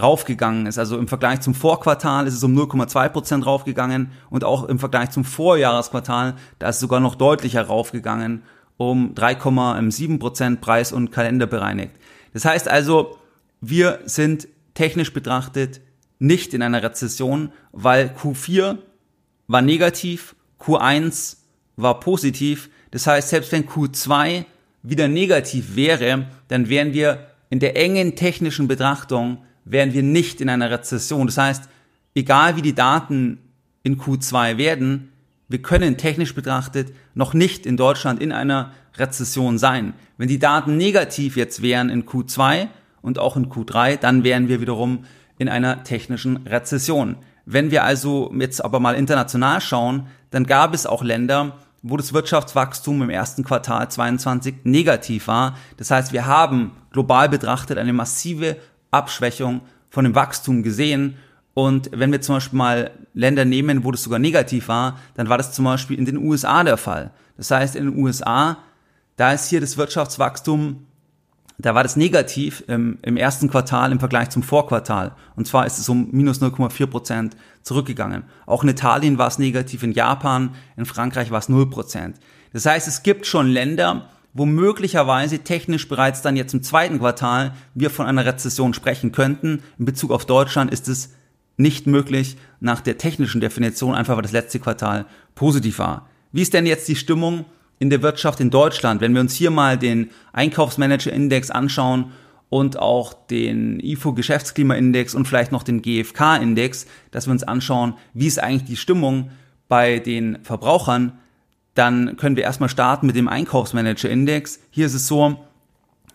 raufgegangen 0.00 0.66
ist. 0.66 0.78
Also 0.78 0.98
im 0.98 1.08
Vergleich 1.08 1.40
zum 1.40 1.54
Vorquartal 1.54 2.26
ist 2.26 2.34
es 2.34 2.44
um 2.44 2.56
0,2 2.56 3.08
Prozent 3.08 3.46
raufgegangen 3.46 4.12
und 4.30 4.44
auch 4.44 4.64
im 4.64 4.78
Vergleich 4.78 5.10
zum 5.10 5.24
Vorjahresquartal, 5.24 6.36
da 6.58 6.68
ist 6.68 6.76
es 6.76 6.80
sogar 6.80 7.00
noch 7.00 7.14
deutlicher 7.14 7.62
raufgegangen, 7.62 8.42
um 8.76 9.14
3,7 9.14 10.18
Prozent 10.18 10.60
Preis- 10.60 10.92
und 10.92 11.12
Kalender 11.12 11.46
bereinigt. 11.46 11.92
Das 12.34 12.44
heißt 12.44 12.68
also, 12.68 13.16
wir 13.60 14.00
sind 14.04 14.48
technisch 14.74 15.14
betrachtet 15.14 15.80
nicht 16.18 16.54
in 16.54 16.62
einer 16.62 16.82
Rezession, 16.82 17.52
weil 17.72 18.08
Q4 18.08 18.78
war 19.48 19.62
negativ, 19.62 20.34
Q1 20.60 21.36
war 21.76 22.00
positiv. 22.00 22.70
Das 22.90 23.06
heißt, 23.06 23.28
selbst 23.28 23.52
wenn 23.52 23.66
Q2 23.66 24.44
wieder 24.82 25.08
negativ 25.08 25.76
wäre, 25.76 26.26
dann 26.48 26.68
wären 26.68 26.94
wir 26.94 27.26
in 27.50 27.60
der 27.60 27.76
engen 27.76 28.16
technischen 28.16 28.68
Betrachtung 28.68 29.38
wären 29.64 29.92
wir 29.92 30.02
nicht 30.02 30.40
in 30.40 30.48
einer 30.48 30.70
Rezession. 30.70 31.26
Das 31.26 31.38
heißt, 31.38 31.68
egal 32.14 32.56
wie 32.56 32.62
die 32.62 32.74
Daten 32.74 33.38
in 33.82 33.98
Q2 33.98 34.58
werden, 34.58 35.12
wir 35.48 35.62
können 35.62 35.96
technisch 35.96 36.34
betrachtet 36.34 36.92
noch 37.14 37.34
nicht 37.34 37.66
in 37.66 37.76
Deutschland 37.76 38.20
in 38.20 38.32
einer 38.32 38.72
Rezession 38.96 39.58
sein. 39.58 39.92
Wenn 40.16 40.28
die 40.28 40.38
Daten 40.38 40.76
negativ 40.76 41.36
jetzt 41.36 41.62
wären 41.62 41.88
in 41.90 42.04
Q2 42.04 42.68
und 43.02 43.18
auch 43.18 43.36
in 43.36 43.48
Q3, 43.48 43.96
dann 43.96 44.24
wären 44.24 44.48
wir 44.48 44.60
wiederum 44.60 45.04
in 45.38 45.48
einer 45.48 45.84
technischen 45.84 46.38
Rezession. 46.46 47.16
Wenn 47.44 47.70
wir 47.70 47.84
also 47.84 48.32
jetzt 48.38 48.64
aber 48.64 48.80
mal 48.80 48.94
international 48.94 49.60
schauen, 49.60 50.08
dann 50.30 50.44
gab 50.44 50.74
es 50.74 50.86
auch 50.86 51.02
Länder, 51.02 51.56
wo 51.82 51.96
das 51.96 52.12
Wirtschaftswachstum 52.12 53.02
im 53.02 53.10
ersten 53.10 53.44
Quartal 53.44 53.88
22 53.88 54.56
negativ 54.64 55.28
war. 55.28 55.56
Das 55.76 55.90
heißt, 55.90 56.12
wir 56.12 56.26
haben 56.26 56.72
global 56.90 57.28
betrachtet 57.28 57.78
eine 57.78 57.92
massive 57.92 58.56
Abschwächung 58.90 59.60
von 59.90 60.04
dem 60.04 60.14
Wachstum 60.14 60.62
gesehen. 60.62 61.16
Und 61.54 61.90
wenn 61.92 62.10
wir 62.12 62.20
zum 62.20 62.36
Beispiel 62.36 62.58
mal 62.58 62.90
Länder 63.14 63.44
nehmen, 63.44 63.84
wo 63.84 63.92
das 63.92 64.02
sogar 64.02 64.18
negativ 64.18 64.68
war, 64.68 64.98
dann 65.14 65.28
war 65.28 65.38
das 65.38 65.52
zum 65.52 65.64
Beispiel 65.64 65.98
in 65.98 66.04
den 66.04 66.18
USA 66.18 66.64
der 66.64 66.76
Fall. 66.76 67.12
Das 67.36 67.50
heißt, 67.50 67.76
in 67.76 67.92
den 67.92 68.02
USA, 68.02 68.58
da 69.16 69.32
ist 69.32 69.48
hier 69.48 69.60
das 69.60 69.76
Wirtschaftswachstum 69.76 70.86
da 71.58 71.74
war 71.74 71.82
das 71.82 71.96
negativ 71.96 72.64
im, 72.68 72.98
im 73.02 73.16
ersten 73.16 73.48
Quartal 73.48 73.90
im 73.90 73.98
Vergleich 73.98 74.28
zum 74.30 74.42
Vorquartal. 74.42 75.12
Und 75.36 75.46
zwar 75.46 75.66
ist 75.66 75.78
es 75.78 75.88
um 75.88 76.08
minus 76.12 76.40
0,4 76.42 76.86
Prozent 76.86 77.36
zurückgegangen. 77.62 78.24
Auch 78.44 78.62
in 78.62 78.68
Italien 78.68 79.16
war 79.16 79.28
es 79.28 79.38
negativ, 79.38 79.82
in 79.82 79.92
Japan, 79.92 80.54
in 80.76 80.84
Frankreich 80.84 81.30
war 81.30 81.38
es 81.38 81.48
0 81.48 81.70
Prozent. 81.70 82.18
Das 82.52 82.66
heißt, 82.66 82.86
es 82.88 83.02
gibt 83.02 83.26
schon 83.26 83.48
Länder, 83.48 84.10
wo 84.34 84.44
möglicherweise 84.44 85.38
technisch 85.38 85.88
bereits 85.88 86.20
dann 86.20 86.36
jetzt 86.36 86.52
im 86.52 86.62
zweiten 86.62 86.98
Quartal 86.98 87.54
wir 87.74 87.88
von 87.88 88.06
einer 88.06 88.26
Rezession 88.26 88.74
sprechen 88.74 89.12
könnten. 89.12 89.62
In 89.78 89.86
Bezug 89.86 90.10
auf 90.10 90.26
Deutschland 90.26 90.70
ist 90.70 90.88
es 90.88 91.14
nicht 91.56 91.86
möglich 91.86 92.36
nach 92.60 92.82
der 92.82 92.98
technischen 92.98 93.40
Definition, 93.40 93.94
einfach 93.94 94.14
weil 94.14 94.22
das 94.22 94.32
letzte 94.32 94.60
Quartal 94.60 95.06
positiv 95.34 95.78
war. 95.78 96.06
Wie 96.32 96.42
ist 96.42 96.52
denn 96.52 96.66
jetzt 96.66 96.86
die 96.86 96.96
Stimmung 96.96 97.46
in 97.78 97.90
der 97.90 98.02
Wirtschaft 98.02 98.40
in 98.40 98.50
Deutschland. 98.50 99.00
Wenn 99.00 99.14
wir 99.14 99.20
uns 99.20 99.34
hier 99.34 99.50
mal 99.50 99.76
den 99.76 100.10
Einkaufsmanager-Index 100.32 101.50
anschauen 101.50 102.12
und 102.48 102.78
auch 102.78 103.12
den 103.12 103.80
IFO-Geschäftsklimaindex 103.80 105.14
und 105.14 105.26
vielleicht 105.26 105.52
noch 105.52 105.62
den 105.62 105.82
GfK-Index, 105.82 106.86
dass 107.10 107.26
wir 107.26 107.32
uns 107.32 107.42
anschauen, 107.42 107.94
wie 108.14 108.26
ist 108.26 108.38
eigentlich 108.38 108.64
die 108.64 108.76
Stimmung 108.76 109.30
bei 109.68 109.98
den 109.98 110.38
Verbrauchern, 110.42 111.12
dann 111.74 112.16
können 112.16 112.36
wir 112.36 112.44
erstmal 112.44 112.68
starten 112.68 113.06
mit 113.06 113.16
dem 113.16 113.28
Einkaufsmanager-Index. 113.28 114.60
Hier 114.70 114.86
ist 114.86 114.94
es 114.94 115.06
so, 115.06 115.44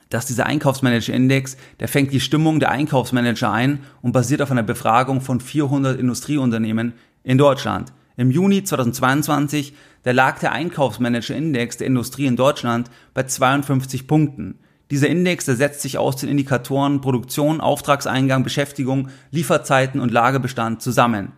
dass 0.10 0.26
dieser 0.26 0.46
Einkaufsmanager-Index, 0.46 1.58
der 1.80 1.88
fängt 1.88 2.12
die 2.12 2.20
Stimmung 2.20 2.60
der 2.60 2.72
Einkaufsmanager 2.72 3.52
ein 3.52 3.80
und 4.02 4.12
basiert 4.12 4.42
auf 4.42 4.52
einer 4.52 4.64
Befragung 4.64 5.22
von 5.22 5.40
400 5.40 6.00
Industrieunternehmen 6.00 6.94
in 7.24 7.38
Deutschland. 7.38 7.94
Im 8.18 8.32
Juni 8.32 8.64
2022 8.64 9.74
da 10.04 10.12
lag 10.12 10.40
der 10.40 10.52
Einkaufsmanager-Index 10.52 11.78
der 11.78 11.88
Industrie 11.88 12.26
in 12.26 12.36
Deutschland 12.36 12.90
bei 13.14 13.24
52 13.24 14.08
Punkten. 14.08 14.60
Dieser 14.90 15.08
Index 15.08 15.46
der 15.46 15.56
setzt 15.56 15.82
sich 15.82 15.98
aus 15.98 16.18
den 16.18 16.30
Indikatoren 16.30 17.02
Produktion, 17.02 17.62
Auftragseingang, 17.62 18.44
Beschäftigung, 18.44 19.10
Lieferzeiten 19.30 20.02
und 20.02 20.12
Lagerbestand 20.12 20.82
zusammen. 20.82 21.32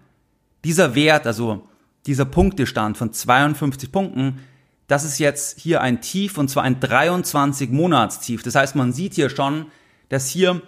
Dieser 0.63 0.95
Wert, 0.95 1.27
also 1.27 1.67
dieser 2.07 2.25
Punktestand 2.25 2.97
von 2.97 3.13
52 3.13 3.91
Punkten, 3.91 4.39
das 4.87 5.03
ist 5.03 5.19
jetzt 5.19 5.59
hier 5.59 5.81
ein 5.81 6.01
Tief 6.01 6.37
und 6.37 6.49
zwar 6.49 6.63
ein 6.63 6.79
23-Monatstief. 6.79 8.43
Das 8.43 8.55
heißt, 8.55 8.75
man 8.75 8.91
sieht 8.91 9.13
hier 9.13 9.29
schon, 9.29 9.67
dass 10.09 10.27
hier 10.27 10.61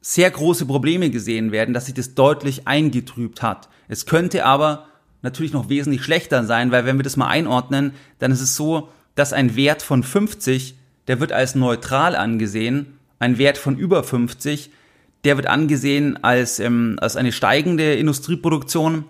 sehr 0.00 0.30
große 0.30 0.66
Probleme 0.66 1.10
gesehen 1.10 1.52
werden, 1.52 1.74
dass 1.74 1.86
sich 1.86 1.94
das 1.94 2.14
deutlich 2.14 2.68
eingetrübt 2.68 3.42
hat. 3.42 3.68
Es 3.88 4.06
könnte 4.06 4.44
aber 4.44 4.86
natürlich 5.24 5.52
noch 5.52 5.68
wesentlich 5.68 6.04
schlechter 6.04 6.44
sein, 6.44 6.70
weil 6.70 6.86
wenn 6.86 6.96
wir 6.96 7.02
das 7.02 7.16
mal 7.16 7.28
einordnen, 7.28 7.92
dann 8.20 8.30
ist 8.30 8.40
es 8.40 8.54
so, 8.54 8.90
dass 9.14 9.32
ein 9.32 9.56
Wert 9.56 9.82
von 9.82 10.02
50, 10.02 10.76
der 11.08 11.18
wird 11.18 11.32
als 11.32 11.54
neutral 11.54 12.14
angesehen, 12.14 12.98
ein 13.18 13.38
Wert 13.38 13.58
von 13.58 13.76
über 13.76 14.04
50, 14.04 14.70
der 15.24 15.36
wird 15.36 15.46
angesehen 15.46 16.22
als, 16.22 16.60
ähm, 16.60 16.98
als 17.00 17.16
eine 17.16 17.32
steigende 17.32 17.94
Industrieproduktion, 17.94 19.04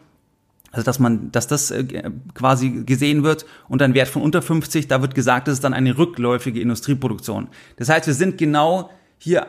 also 0.70 0.84
dass 0.84 0.98
man, 0.98 1.32
dass 1.32 1.46
das 1.46 1.70
äh, 1.70 2.10
quasi 2.34 2.84
gesehen 2.84 3.24
wird. 3.24 3.46
Und 3.68 3.82
ein 3.82 3.94
Wert 3.94 4.08
von 4.08 4.22
unter 4.22 4.42
50, 4.42 4.88
da 4.88 5.02
wird 5.02 5.14
gesagt, 5.14 5.48
das 5.48 5.54
ist 5.54 5.64
dann 5.64 5.74
eine 5.74 5.98
rückläufige 5.98 6.60
Industrieproduktion. 6.60 7.48
Das 7.76 7.88
heißt, 7.88 8.06
wir 8.06 8.14
sind 8.14 8.38
genau 8.38 8.90
hier 9.18 9.46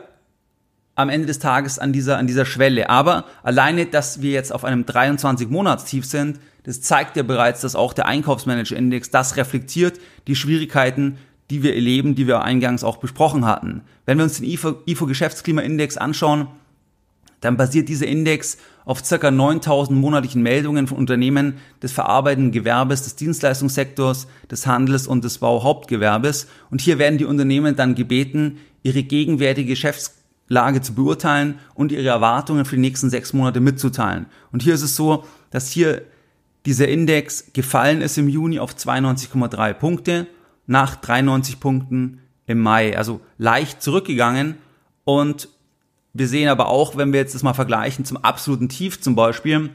am 0.96 1.10
Ende 1.10 1.26
des 1.26 1.38
Tages 1.38 1.78
an 1.78 1.92
dieser, 1.92 2.18
an 2.18 2.26
dieser 2.26 2.46
Schwelle. 2.46 2.90
Aber 2.90 3.26
alleine, 3.42 3.86
dass 3.86 4.22
wir 4.22 4.32
jetzt 4.32 4.52
auf 4.52 4.64
einem 4.64 4.82
23-Monats-Tief 4.82 6.04
sind, 6.04 6.40
das 6.64 6.80
zeigt 6.80 7.16
ja 7.16 7.22
bereits, 7.22 7.60
dass 7.60 7.76
auch 7.76 7.92
der 7.92 8.06
Einkaufsmanager-Index 8.06 9.10
das 9.10 9.36
reflektiert, 9.36 10.00
die 10.26 10.34
Schwierigkeiten, 10.34 11.18
die 11.50 11.62
wir 11.62 11.74
erleben, 11.74 12.16
die 12.16 12.26
wir 12.26 12.42
eingangs 12.42 12.82
auch 12.82 12.96
besprochen 12.96 13.44
hatten. 13.44 13.82
Wenn 14.04 14.18
wir 14.18 14.24
uns 14.24 14.40
den 14.40 14.46
IFO-Geschäftsklimaindex 14.46 15.96
anschauen, 15.96 16.48
dann 17.40 17.56
basiert 17.56 17.88
dieser 17.88 18.06
Index 18.06 18.56
auf 18.86 19.02
ca. 19.02 19.30
9000 19.30 19.98
monatlichen 19.98 20.42
Meldungen 20.42 20.86
von 20.86 20.96
Unternehmen 20.96 21.58
des 21.82 21.92
verarbeitenden 21.92 22.52
Gewerbes, 22.52 23.02
des 23.02 23.16
Dienstleistungssektors, 23.16 24.26
des 24.50 24.66
Handels 24.66 25.06
und 25.06 25.24
des 25.24 25.38
Bauhauptgewerbes. 25.38 26.48
Und 26.70 26.80
hier 26.80 26.98
werden 26.98 27.18
die 27.18 27.24
Unternehmen 27.26 27.76
dann 27.76 27.94
gebeten, 27.94 28.58
ihre 28.82 29.02
gegenwärtige 29.02 29.74
Geschäftslage 30.46 30.80
zu 30.80 30.94
beurteilen 30.94 31.58
und 31.74 31.92
ihre 31.92 32.08
Erwartungen 32.08 32.64
für 32.64 32.76
die 32.76 32.82
nächsten 32.82 33.10
sechs 33.10 33.32
Monate 33.32 33.60
mitzuteilen. 33.60 34.26
Und 34.52 34.62
hier 34.62 34.74
ist 34.74 34.82
es 34.82 34.96
so, 34.96 35.24
dass 35.50 35.70
hier 35.70 36.02
dieser 36.64 36.88
Index 36.88 37.52
gefallen 37.52 38.00
ist 38.00 38.18
im 38.18 38.28
Juni 38.28 38.58
auf 38.58 38.74
92,3 38.74 39.74
Punkte 39.74 40.26
nach 40.66 40.96
93 40.96 41.60
Punkten 41.60 42.20
im 42.46 42.60
Mai. 42.60 42.96
Also 42.96 43.20
leicht 43.38 43.82
zurückgegangen. 43.82 44.56
Und 45.04 45.48
wir 46.12 46.26
sehen 46.26 46.48
aber 46.48 46.68
auch, 46.68 46.96
wenn 46.96 47.12
wir 47.12 47.20
jetzt 47.20 47.34
das 47.34 47.42
mal 47.42 47.54
vergleichen 47.54 48.04
zum 48.04 48.16
absoluten 48.16 48.68
Tief 48.68 49.00
zum 49.00 49.14
Beispiel, 49.14 49.70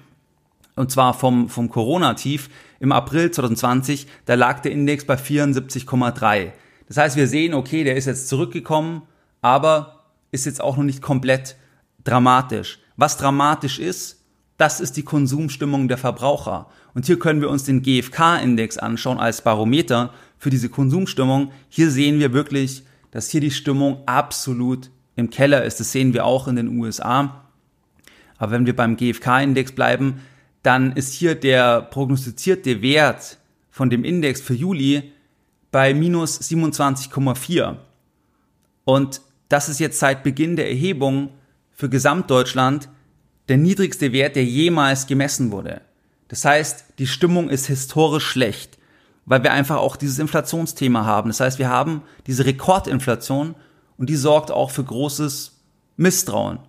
und 0.75 0.89
zwar 0.89 1.13
vom, 1.13 1.49
vom 1.49 1.69
Corona-Tief 1.69 2.49
im 2.79 2.91
April 2.91 3.31
2020, 3.31 4.07
da 4.25 4.35
lag 4.35 4.61
der 4.61 4.71
Index 4.71 5.05
bei 5.05 5.15
74,3. 5.15 6.51
Das 6.87 6.97
heißt, 6.97 7.15
wir 7.15 7.27
sehen, 7.27 7.53
okay, 7.53 7.83
der 7.83 7.95
ist 7.95 8.05
jetzt 8.05 8.27
zurückgekommen, 8.27 9.03
aber 9.41 10.00
ist 10.31 10.45
jetzt 10.45 10.61
auch 10.61 10.77
noch 10.77 10.83
nicht 10.83 11.01
komplett 11.01 11.55
dramatisch. 12.03 12.79
Was 12.95 13.17
dramatisch 13.17 13.79
ist, 13.79 14.23
das 14.57 14.79
ist 14.79 14.97
die 14.97 15.03
Konsumstimmung 15.03 15.87
der 15.87 15.97
Verbraucher. 15.97 16.67
Und 16.93 17.05
hier 17.05 17.17
können 17.17 17.41
wir 17.41 17.49
uns 17.49 17.63
den 17.63 17.81
GfK-Index 17.81 18.77
anschauen 18.77 19.19
als 19.19 19.41
Barometer 19.41 20.13
für 20.37 20.49
diese 20.49 20.69
Konsumstimmung. 20.69 21.51
Hier 21.69 21.89
sehen 21.89 22.19
wir 22.19 22.33
wirklich, 22.33 22.83
dass 23.11 23.29
hier 23.29 23.41
die 23.41 23.51
Stimmung 23.51 24.03
absolut 24.07 24.91
im 25.15 25.29
Keller 25.29 25.63
ist. 25.63 25.79
Das 25.79 25.91
sehen 25.91 26.13
wir 26.13 26.25
auch 26.25 26.47
in 26.47 26.55
den 26.55 26.79
USA. 26.79 27.47
Aber 28.37 28.51
wenn 28.51 28.65
wir 28.65 28.75
beim 28.75 28.97
GfK-Index 28.97 29.71
bleiben, 29.73 30.21
dann 30.63 30.91
ist 30.93 31.13
hier 31.13 31.35
der 31.35 31.81
prognostizierte 31.81 32.81
Wert 32.81 33.37
von 33.71 33.89
dem 33.89 34.03
Index 34.03 34.41
für 34.41 34.53
Juli 34.53 35.11
bei 35.71 35.93
minus 35.93 36.39
27,4. 36.41 37.77
Und 38.83 39.21
das 39.51 39.69
ist 39.69 39.79
jetzt 39.79 39.99
seit 39.99 40.23
Beginn 40.23 40.55
der 40.55 40.69
Erhebung 40.69 41.29
für 41.71 41.89
Gesamtdeutschland 41.89 42.89
der 43.49 43.57
niedrigste 43.57 44.13
Wert, 44.13 44.35
der 44.35 44.45
jemals 44.45 45.07
gemessen 45.07 45.51
wurde. 45.51 45.81
Das 46.29 46.45
heißt, 46.45 46.85
die 46.99 47.07
Stimmung 47.07 47.49
ist 47.49 47.65
historisch 47.65 48.25
schlecht, 48.25 48.77
weil 49.25 49.43
wir 49.43 49.51
einfach 49.51 49.77
auch 49.77 49.97
dieses 49.97 50.19
Inflationsthema 50.19 51.05
haben. 51.05 51.29
Das 51.29 51.41
heißt, 51.41 51.59
wir 51.59 51.69
haben 51.69 52.03
diese 52.27 52.45
Rekordinflation 52.45 53.55
und 53.97 54.09
die 54.09 54.15
sorgt 54.15 54.51
auch 54.51 54.71
für 54.71 54.85
großes 54.85 55.59
Misstrauen. 55.97 56.59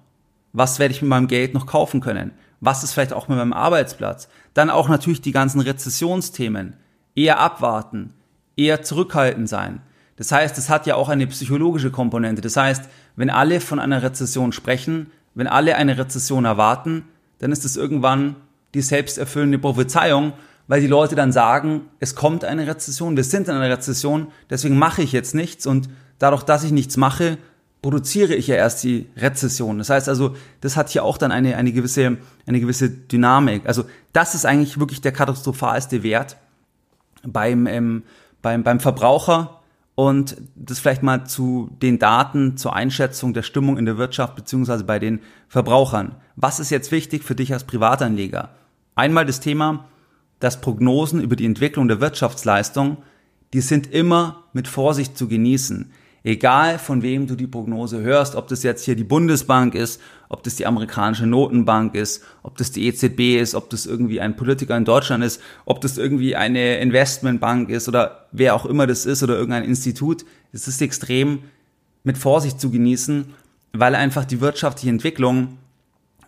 Was 0.53 0.81
werde 0.81 0.93
ich 0.93 1.03
mit 1.03 1.09
meinem 1.09 1.29
Geld 1.29 1.55
noch 1.55 1.67
kaufen 1.67 2.01
können? 2.01 2.33
Was 2.61 2.83
ist 2.83 2.93
vielleicht 2.93 3.13
auch 3.13 3.29
mit 3.29 3.39
meinem 3.39 3.53
Arbeitsplatz? 3.53 4.29
Dann 4.55 4.71
auch 4.71 4.89
natürlich 4.89 5.21
die 5.21 5.33
ganzen 5.33 5.61
Rezessionsthemen. 5.61 6.77
Eher 7.15 7.39
abwarten, 7.39 8.15
eher 8.57 8.83
zurückhaltend 8.83 9.49
sein. 9.49 9.83
Das 10.17 10.31
heißt, 10.33 10.57
es 10.59 10.69
hat 10.69 10.87
ja 10.87 10.95
auch 10.97 11.09
eine 11.09 11.27
psychologische 11.27 11.91
Komponente. 11.91 12.43
Das 12.43 12.57
heißt, 12.57 12.85
wenn 13.17 13.31
alle 13.31 13.61
von 13.61 13.79
einer 13.79 14.03
Rezession 14.03 14.53
sprechen, 14.53 15.11
wenn 15.35 15.47
alle 15.47 15.77
eine 15.77 15.99
Rezession 15.99 16.45
erwarten, 16.45 17.05
dann 17.39 17.53
ist 17.53 17.65
es 17.65 17.77
irgendwann 17.77 18.37
die 18.75 18.83
selbsterfüllende 18.83 19.59
Prophezeiung, 19.59 20.33
weil 20.69 20.81
die 20.81 20.87
Leute 20.87 21.15
dann 21.15 21.33
sagen, 21.33 21.83
es 21.99 22.15
kommt 22.15 22.45
eine 22.45 22.67
Rezession, 22.67 23.17
wir 23.17 23.25
sind 23.25 23.49
in 23.49 23.55
einer 23.55 23.69
Rezession, 23.69 24.29
deswegen 24.49 24.79
mache 24.79 25.03
ich 25.03 25.13
jetzt 25.13 25.35
nichts 25.35 25.67
und 25.67 25.89
dadurch, 26.19 26.45
dass 26.45 26.65
ich 26.65 26.73
nichts 26.73 26.97
mache, 26.97 27.39
produziere 27.83 28.35
ich 28.35 28.47
ja 28.47 28.55
erst 28.55 28.85
die 28.85 29.09
Rezession. 29.17 29.79
Das 29.79 29.91
heißt 29.91 30.09
also, 30.09 30.37
das 30.61 30.77
hat 30.77 30.89
hier 30.89 31.05
auch 31.05 31.19
dann 31.19 31.33
eine, 31.33 31.57
eine, 31.57 31.73
gewisse, 31.73 32.17
eine 32.47 32.61
gewisse 32.61 32.89
Dynamik. 32.89 33.67
Also 33.67 33.85
das 34.13 34.37
ist 34.37 34.47
eigentlich 34.47 34.79
wirklich 34.79 35.01
der 35.01 35.13
katastrophalste 35.13 36.05
Wert 36.05 36.37
beim, 37.25 37.67
ähm, 37.67 38.05
beim, 38.41 38.63
beim 38.63 38.79
Verbraucher, 38.79 39.62
und 39.95 40.37
das 40.55 40.79
vielleicht 40.79 41.03
mal 41.03 41.27
zu 41.27 41.71
den 41.83 41.99
Daten 41.99 42.57
zur 42.57 42.75
Einschätzung 42.75 43.35
der 43.35 43.43
Stimmung 43.43 43.77
in 43.77 43.85
der 43.85 43.99
Wirtschaft 43.99 44.35
beziehungsweise 44.37 44.85
bei 44.85 44.99
den 44.99 45.21
Verbrauchern. 45.49 46.17
Was 46.37 46.61
ist 46.61 46.71
jetzt 46.71 46.93
wichtig 46.93 47.25
für 47.25 47.35
dich 47.35 47.53
als 47.53 47.65
Privatanleger? 47.65 48.51
Einmal 48.95 49.27
das 49.27 49.41
Thema, 49.41 49.85
dass 50.41 50.61
Prognosen 50.61 51.21
über 51.21 51.37
die 51.37 51.47
Entwicklung 51.47 51.89
der 51.89 52.01
Wirtschaftsleistung, 52.01 52.99
die 53.53 53.61
sind 53.61 53.93
immer 53.93 54.45
mit 54.53 54.67
Vorsicht 54.67 55.17
zu 55.17 55.29
genießen. 55.29 55.93
Egal 56.25 56.79
von 56.79 57.03
wem 57.03 57.27
du 57.27 57.35
die 57.35 57.49
Prognose 57.49 58.01
hörst, 58.01 58.37
ob 58.37 58.47
das 58.47 58.63
jetzt 58.63 58.85
hier 58.85 58.95
die 58.95 59.03
Bundesbank 59.03 59.75
ist, 59.75 60.01
ob 60.29 60.45
das 60.45 60.55
die 60.55 60.67
amerikanische 60.67 61.27
Notenbank 61.27 61.97
ist, 61.97 62.23
ob 62.45 62.57
das 62.57 62.71
die 62.71 62.87
EZB 62.87 63.41
ist, 63.41 63.57
ob 63.57 63.71
das 63.71 63.87
irgendwie 63.87 64.21
ein 64.21 64.37
Politiker 64.37 64.77
in 64.77 64.85
Deutschland 64.85 65.25
ist, 65.25 65.41
ob 65.65 65.81
das 65.81 65.99
irgendwie 65.99 66.37
eine 66.37 66.79
Investmentbank 66.79 67.71
ist 67.71 67.89
oder 67.89 68.29
wer 68.31 68.55
auch 68.55 68.67
immer 68.67 68.87
das 68.87 69.05
ist 69.05 69.25
oder 69.25 69.35
irgendein 69.35 69.65
Institut, 69.65 70.25
es 70.53 70.69
ist 70.69 70.81
extrem 70.81 71.41
mit 72.05 72.19
Vorsicht 72.19 72.61
zu 72.61 72.71
genießen, 72.71 73.35
weil 73.73 73.97
einfach 73.97 74.25
die 74.25 74.41
wirtschaftliche 74.41 74.91
Entwicklung, 74.91 75.59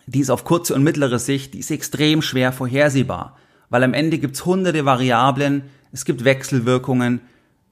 die 0.07 0.19
ist 0.19 0.29
auf 0.29 0.43
kurze 0.43 0.75
und 0.75 0.83
mittlere 0.83 1.19
Sicht, 1.19 1.53
die 1.53 1.59
ist 1.59 1.71
extrem 1.71 2.21
schwer 2.21 2.51
vorhersehbar, 2.51 3.37
weil 3.69 3.83
am 3.83 3.93
Ende 3.93 4.17
gibt's 4.17 4.45
hunderte 4.45 4.83
Variablen, 4.83 5.63
es 5.93 6.03
gibt 6.03 6.25
Wechselwirkungen, 6.25 7.21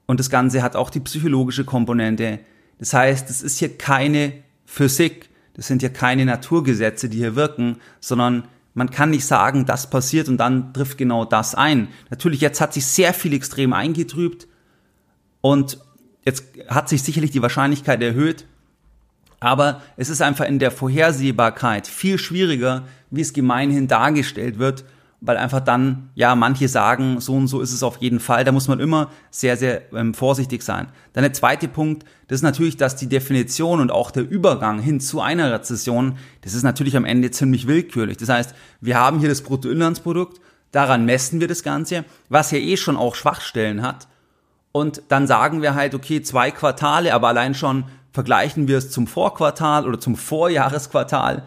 und 0.06 0.20
das 0.20 0.30
Ganze 0.30 0.62
hat 0.62 0.76
auch 0.76 0.90
die 0.90 1.00
psychologische 1.00 1.64
Komponente. 1.64 2.40
Das 2.78 2.92
heißt, 2.92 3.30
es 3.30 3.42
ist 3.42 3.58
hier 3.58 3.76
keine 3.76 4.32
Physik, 4.66 5.30
das 5.54 5.68
sind 5.68 5.80
hier 5.82 5.92
keine 5.92 6.24
Naturgesetze, 6.24 7.08
die 7.08 7.18
hier 7.18 7.36
wirken, 7.36 7.78
sondern 8.00 8.48
man 8.74 8.90
kann 8.90 9.10
nicht 9.10 9.24
sagen, 9.24 9.66
das 9.66 9.88
passiert 9.88 10.28
und 10.28 10.38
dann 10.38 10.74
trifft 10.74 10.98
genau 10.98 11.24
das 11.24 11.54
ein. 11.54 11.88
Natürlich, 12.10 12.40
jetzt 12.40 12.60
hat 12.60 12.74
sich 12.74 12.86
sehr 12.86 13.14
viel 13.14 13.32
extrem 13.32 13.72
eingetrübt 13.72 14.48
und 15.40 15.78
jetzt 16.24 16.44
hat 16.68 16.88
sich 16.88 17.02
sicherlich 17.02 17.30
die 17.30 17.42
Wahrscheinlichkeit 17.42 18.02
erhöht, 18.02 18.46
aber 19.38 19.82
es 19.96 20.08
ist 20.08 20.22
einfach 20.22 20.46
in 20.46 20.58
der 20.58 20.70
Vorhersehbarkeit 20.70 21.86
viel 21.86 22.18
schwieriger, 22.18 22.88
wie 23.10 23.20
es 23.20 23.32
gemeinhin 23.32 23.86
dargestellt 23.86 24.58
wird 24.58 24.84
weil 25.20 25.36
einfach 25.36 25.60
dann, 25.60 26.10
ja, 26.14 26.34
manche 26.34 26.68
sagen, 26.68 27.20
so 27.20 27.34
und 27.34 27.46
so 27.46 27.60
ist 27.60 27.72
es 27.72 27.82
auf 27.82 27.96
jeden 27.98 28.20
Fall. 28.20 28.44
Da 28.44 28.52
muss 28.52 28.68
man 28.68 28.80
immer 28.80 29.10
sehr, 29.30 29.56
sehr 29.56 29.82
ähm, 29.94 30.14
vorsichtig 30.14 30.62
sein. 30.62 30.88
Dann 31.12 31.22
der 31.22 31.32
zweite 31.32 31.68
Punkt, 31.68 32.04
das 32.28 32.36
ist 32.36 32.42
natürlich, 32.42 32.76
dass 32.76 32.96
die 32.96 33.08
Definition 33.08 33.80
und 33.80 33.90
auch 33.90 34.10
der 34.10 34.28
Übergang 34.28 34.80
hin 34.80 35.00
zu 35.00 35.20
einer 35.20 35.52
Rezession, 35.52 36.18
das 36.42 36.54
ist 36.54 36.62
natürlich 36.62 36.96
am 36.96 37.04
Ende 37.04 37.30
ziemlich 37.30 37.66
willkürlich. 37.66 38.16
Das 38.18 38.28
heißt, 38.28 38.54
wir 38.80 38.98
haben 38.98 39.18
hier 39.18 39.28
das 39.28 39.42
Bruttoinlandsprodukt, 39.42 40.40
daran 40.72 41.04
messen 41.04 41.40
wir 41.40 41.48
das 41.48 41.62
Ganze, 41.62 42.04
was 42.28 42.50
ja 42.50 42.58
eh 42.58 42.76
schon 42.76 42.96
auch 42.96 43.14
Schwachstellen 43.14 43.82
hat. 43.82 44.08
Und 44.72 45.02
dann 45.08 45.26
sagen 45.26 45.62
wir 45.62 45.74
halt, 45.74 45.94
okay, 45.94 46.20
zwei 46.22 46.50
Quartale, 46.50 47.14
aber 47.14 47.28
allein 47.28 47.54
schon 47.54 47.84
vergleichen 48.12 48.68
wir 48.68 48.78
es 48.78 48.90
zum 48.90 49.06
Vorquartal 49.06 49.86
oder 49.86 50.00
zum 50.00 50.16
Vorjahresquartal 50.16 51.44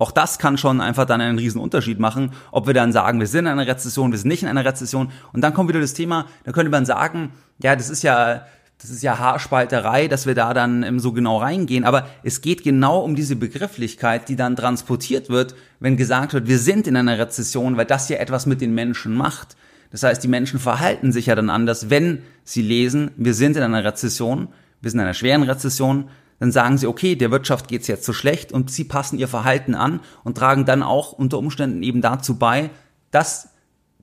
auch 0.00 0.12
das 0.12 0.38
kann 0.38 0.56
schon 0.56 0.80
einfach 0.80 1.04
dann 1.04 1.20
einen 1.20 1.38
riesen 1.38 1.60
Unterschied 1.60 2.00
machen, 2.00 2.32
ob 2.52 2.66
wir 2.66 2.72
dann 2.72 2.90
sagen, 2.90 3.20
wir 3.20 3.26
sind 3.26 3.44
in 3.44 3.52
einer 3.52 3.66
Rezession, 3.66 4.10
wir 4.12 4.18
sind 4.18 4.28
nicht 4.28 4.42
in 4.42 4.48
einer 4.48 4.64
Rezession. 4.64 5.12
Und 5.34 5.42
dann 5.42 5.52
kommt 5.52 5.68
wieder 5.68 5.80
das 5.80 5.92
Thema, 5.92 6.24
da 6.44 6.52
könnte 6.52 6.70
man 6.70 6.86
sagen, 6.86 7.32
ja, 7.62 7.76
das 7.76 7.90
ist 7.90 8.02
ja, 8.02 8.46
das 8.80 8.88
ist 8.88 9.02
ja 9.02 9.18
Haarspalterei, 9.18 10.08
dass 10.08 10.26
wir 10.26 10.34
da 10.34 10.54
dann 10.54 10.98
so 11.00 11.12
genau 11.12 11.36
reingehen. 11.36 11.84
Aber 11.84 12.06
es 12.22 12.40
geht 12.40 12.62
genau 12.62 13.00
um 13.00 13.14
diese 13.14 13.36
Begrifflichkeit, 13.36 14.30
die 14.30 14.36
dann 14.36 14.56
transportiert 14.56 15.28
wird, 15.28 15.54
wenn 15.80 15.98
gesagt 15.98 16.32
wird, 16.32 16.48
wir 16.48 16.58
sind 16.58 16.86
in 16.86 16.96
einer 16.96 17.18
Rezession, 17.18 17.76
weil 17.76 17.84
das 17.84 18.08
ja 18.08 18.16
etwas 18.16 18.46
mit 18.46 18.62
den 18.62 18.74
Menschen 18.74 19.14
macht. 19.14 19.54
Das 19.90 20.02
heißt, 20.02 20.24
die 20.24 20.28
Menschen 20.28 20.58
verhalten 20.58 21.12
sich 21.12 21.26
ja 21.26 21.34
dann 21.34 21.50
anders, 21.50 21.90
wenn 21.90 22.22
sie 22.42 22.62
lesen, 22.62 23.10
wir 23.18 23.34
sind 23.34 23.58
in 23.58 23.62
einer 23.62 23.84
Rezession, 23.84 24.48
wir 24.80 24.90
sind 24.90 25.00
in 25.00 25.04
einer 25.04 25.14
schweren 25.14 25.42
Rezession, 25.42 26.08
dann 26.40 26.50
sagen 26.50 26.78
sie, 26.78 26.86
okay, 26.86 27.14
der 27.14 27.30
Wirtschaft 27.30 27.68
geht's 27.68 27.86
jetzt 27.86 28.04
so 28.04 28.12
schlecht 28.12 28.50
und 28.50 28.70
sie 28.70 28.84
passen 28.84 29.18
ihr 29.18 29.28
Verhalten 29.28 29.74
an 29.74 30.00
und 30.24 30.36
tragen 30.36 30.64
dann 30.64 30.82
auch 30.82 31.12
unter 31.12 31.38
Umständen 31.38 31.82
eben 31.82 32.00
dazu 32.00 32.36
bei, 32.36 32.70
dass 33.10 33.50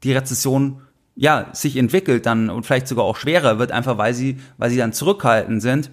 die 0.04 0.14
Rezession 0.14 0.82
ja 1.16 1.50
sich 1.54 1.76
entwickelt 1.76 2.28
dann 2.28 2.52
und 2.52 2.66
vielleicht 2.66 2.88
sogar 2.88 3.06
auch 3.06 3.18
schwerer 3.18 3.58
wird, 3.58 3.72
einfach 3.72 3.98
weil 3.98 4.14
sie, 4.14 4.40
weil 4.58 4.70
sie 4.70 4.78
dann 4.78 4.94
zurückhaltend 4.94 5.64
sind. 5.64 5.90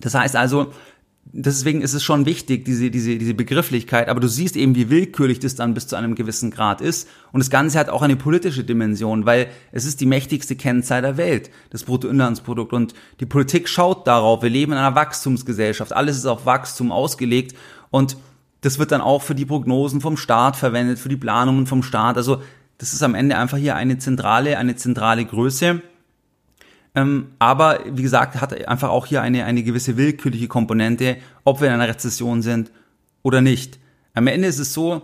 Das 0.00 0.14
heißt 0.14 0.36
also, 0.36 0.72
deswegen 1.32 1.82
ist 1.82 1.94
es 1.94 2.02
schon 2.02 2.26
wichtig, 2.26 2.64
diese, 2.64 2.90
diese, 2.90 3.18
diese 3.18 3.34
Begrifflichkeit, 3.34 4.08
aber 4.08 4.20
du 4.20 4.28
siehst 4.28 4.56
eben, 4.56 4.74
wie 4.74 4.90
willkürlich 4.90 5.38
das 5.38 5.54
dann 5.54 5.74
bis 5.74 5.86
zu 5.86 5.96
einem 5.96 6.14
gewissen 6.14 6.50
Grad 6.50 6.80
ist. 6.80 7.08
Und 7.32 7.40
das 7.40 7.50
Ganze 7.50 7.78
hat 7.78 7.88
auch 7.88 8.02
eine 8.02 8.16
politische 8.16 8.64
Dimension, 8.64 9.26
weil 9.26 9.48
es 9.72 9.84
ist 9.84 10.00
die 10.00 10.06
mächtigste 10.06 10.56
Kennzahl 10.56 11.02
der 11.02 11.16
Welt, 11.16 11.50
das 11.70 11.84
Bruttoinlandsprodukt. 11.84 12.72
Und 12.72 12.94
die 13.20 13.26
Politik 13.26 13.68
schaut 13.68 14.06
darauf, 14.06 14.42
wir 14.42 14.50
leben 14.50 14.72
in 14.72 14.78
einer 14.78 14.94
Wachstumsgesellschaft, 14.94 15.92
alles 15.92 16.16
ist 16.16 16.26
auf 16.26 16.46
Wachstum 16.46 16.92
ausgelegt 16.92 17.56
und 17.90 18.16
das 18.60 18.78
wird 18.78 18.90
dann 18.90 19.00
auch 19.00 19.22
für 19.22 19.34
die 19.34 19.46
Prognosen 19.46 20.00
vom 20.00 20.16
Staat 20.16 20.56
verwendet, 20.56 20.98
für 20.98 21.08
die 21.08 21.16
Planungen 21.16 21.66
vom 21.66 21.82
Staat. 21.82 22.16
Also 22.16 22.42
das 22.78 22.92
ist 22.92 23.02
am 23.02 23.14
Ende 23.14 23.36
einfach 23.36 23.58
hier 23.58 23.76
eine 23.76 23.98
zentrale, 23.98 24.58
eine 24.58 24.76
zentrale 24.76 25.24
Größe. 25.24 25.82
Ähm, 26.94 27.28
aber 27.38 27.80
wie 27.86 28.02
gesagt, 28.02 28.40
hat 28.40 28.66
einfach 28.66 28.90
auch 28.90 29.06
hier 29.06 29.22
eine, 29.22 29.44
eine 29.44 29.62
gewisse 29.62 29.96
willkürliche 29.96 30.48
Komponente, 30.48 31.16
ob 31.44 31.60
wir 31.60 31.68
in 31.68 31.74
einer 31.74 31.88
Rezession 31.88 32.42
sind 32.42 32.70
oder 33.22 33.40
nicht. 33.40 33.78
Am 34.14 34.26
Ende 34.26 34.48
ist 34.48 34.58
es 34.58 34.72
so, 34.72 35.02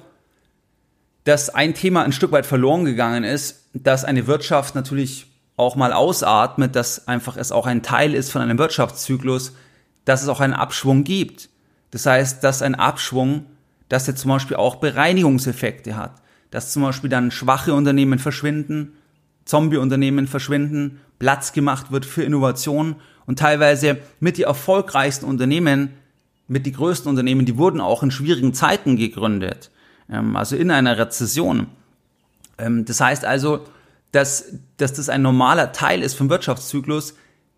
dass 1.24 1.50
ein 1.50 1.74
Thema 1.74 2.02
ein 2.02 2.12
Stück 2.12 2.32
weit 2.32 2.46
verloren 2.46 2.84
gegangen 2.84 3.24
ist, 3.24 3.68
dass 3.72 4.04
eine 4.04 4.26
Wirtschaft 4.26 4.74
natürlich 4.74 5.26
auch 5.56 5.76
mal 5.76 5.92
ausatmet, 5.92 6.74
dass 6.74 7.08
einfach 7.08 7.36
es 7.36 7.52
auch 7.52 7.66
ein 7.66 7.82
Teil 7.82 8.14
ist 8.14 8.30
von 8.30 8.42
einem 8.42 8.58
Wirtschaftszyklus, 8.58 9.54
dass 10.04 10.22
es 10.22 10.28
auch 10.28 10.40
einen 10.40 10.52
Abschwung 10.52 11.04
gibt. 11.04 11.48
Das 11.90 12.06
heißt, 12.06 12.42
dass 12.42 12.60
ein 12.60 12.74
Abschwung, 12.74 13.46
dass 13.88 14.08
er 14.08 14.16
zum 14.16 14.30
Beispiel 14.30 14.56
auch 14.56 14.76
Bereinigungseffekte 14.76 15.96
hat, 15.96 16.20
dass 16.50 16.72
zum 16.72 16.82
Beispiel 16.82 17.10
dann 17.10 17.30
schwache 17.30 17.72
Unternehmen 17.72 18.18
verschwinden, 18.18 18.94
Zombie-Unternehmen 19.44 20.26
verschwinden, 20.26 21.00
Platz 21.18 21.52
gemacht 21.52 21.92
wird 21.92 22.06
für 22.06 22.22
Innovation 22.22 22.96
und 23.26 23.38
teilweise 23.38 23.98
mit 24.20 24.36
die 24.36 24.42
erfolgreichsten 24.42 25.26
Unternehmen, 25.26 25.90
mit 26.48 26.66
die 26.66 26.72
größten 26.72 27.08
Unternehmen, 27.08 27.46
die 27.46 27.56
wurden 27.56 27.80
auch 27.80 28.02
in 28.02 28.10
schwierigen 28.10 28.54
Zeiten 28.54 28.96
gegründet, 28.96 29.70
ähm, 30.10 30.36
also 30.36 30.56
in 30.56 30.70
einer 30.70 30.98
Rezession. 30.98 31.68
Ähm, 32.58 32.84
das 32.84 33.00
heißt 33.00 33.24
also, 33.24 33.64
dass, 34.12 34.52
dass 34.76 34.92
das 34.92 35.08
ein 35.08 35.22
normaler 35.22 35.72
Teil 35.72 36.02
ist 36.02 36.14
vom 36.14 36.30
Wirtschaftszyklus, 36.30 37.14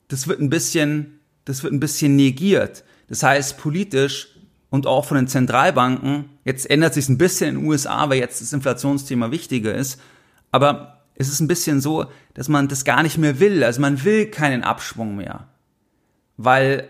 das 0.08 0.28
wird 0.28 0.40
ein 0.40 0.50
bisschen, 0.50 1.20
das 1.44 1.62
wird 1.62 1.72
ein 1.72 1.80
bisschen 1.80 2.16
negiert. 2.16 2.84
Das 3.08 3.22
heißt, 3.22 3.58
politisch 3.58 4.28
und 4.70 4.86
auch 4.86 5.04
von 5.04 5.16
den 5.16 5.28
Zentralbanken, 5.28 6.30
jetzt 6.44 6.68
ändert 6.68 6.94
sich 6.94 7.08
ein 7.08 7.18
bisschen 7.18 7.50
in 7.50 7.54
den 7.56 7.68
USA, 7.68 8.08
weil 8.08 8.18
jetzt 8.18 8.40
das 8.40 8.52
Inflationsthema 8.52 9.30
wichtiger 9.30 9.74
ist, 9.74 10.00
aber 10.50 10.95
ist 11.16 11.32
es 11.32 11.40
ein 11.40 11.48
bisschen 11.48 11.80
so, 11.80 12.06
dass 12.34 12.48
man 12.48 12.68
das 12.68 12.84
gar 12.84 13.02
nicht 13.02 13.18
mehr 13.18 13.40
will. 13.40 13.64
Also 13.64 13.80
man 13.80 14.04
will 14.04 14.26
keinen 14.26 14.62
Abschwung 14.62 15.16
mehr. 15.16 15.48
Weil 16.36 16.88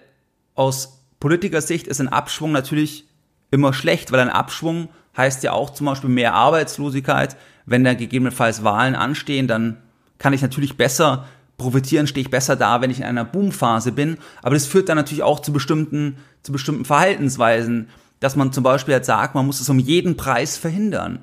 aus 0.54 1.04
Politikersicht 1.20 1.86
ist 1.86 2.00
ein 2.00 2.08
Abschwung 2.08 2.52
natürlich 2.52 3.06
immer 3.50 3.72
schlecht, 3.72 4.12
weil 4.12 4.20
ein 4.20 4.28
Abschwung 4.28 4.88
heißt 5.16 5.42
ja 5.44 5.52
auch 5.52 5.70
zum 5.70 5.86
Beispiel 5.86 6.10
mehr 6.10 6.34
Arbeitslosigkeit. 6.34 7.36
Wenn 7.64 7.84
da 7.84 7.94
gegebenenfalls 7.94 8.64
Wahlen 8.64 8.94
anstehen, 8.94 9.48
dann 9.48 9.78
kann 10.18 10.32
ich 10.32 10.42
natürlich 10.42 10.76
besser 10.76 11.26
profitieren, 11.56 12.06
stehe 12.06 12.22
ich 12.22 12.30
besser 12.30 12.56
da, 12.56 12.80
wenn 12.80 12.90
ich 12.90 12.98
in 12.98 13.04
einer 13.04 13.24
Boomphase 13.24 13.92
bin. 13.92 14.18
Aber 14.42 14.54
das 14.54 14.66
führt 14.66 14.88
dann 14.88 14.96
natürlich 14.96 15.22
auch 15.22 15.40
zu 15.40 15.52
bestimmten, 15.52 16.18
zu 16.42 16.52
bestimmten 16.52 16.84
Verhaltensweisen, 16.84 17.88
dass 18.20 18.36
man 18.36 18.52
zum 18.52 18.64
Beispiel 18.64 18.94
jetzt 18.94 19.06
sagt, 19.06 19.34
man 19.34 19.46
muss 19.46 19.60
es 19.60 19.68
um 19.68 19.78
jeden 19.78 20.16
Preis 20.16 20.56
verhindern. 20.56 21.20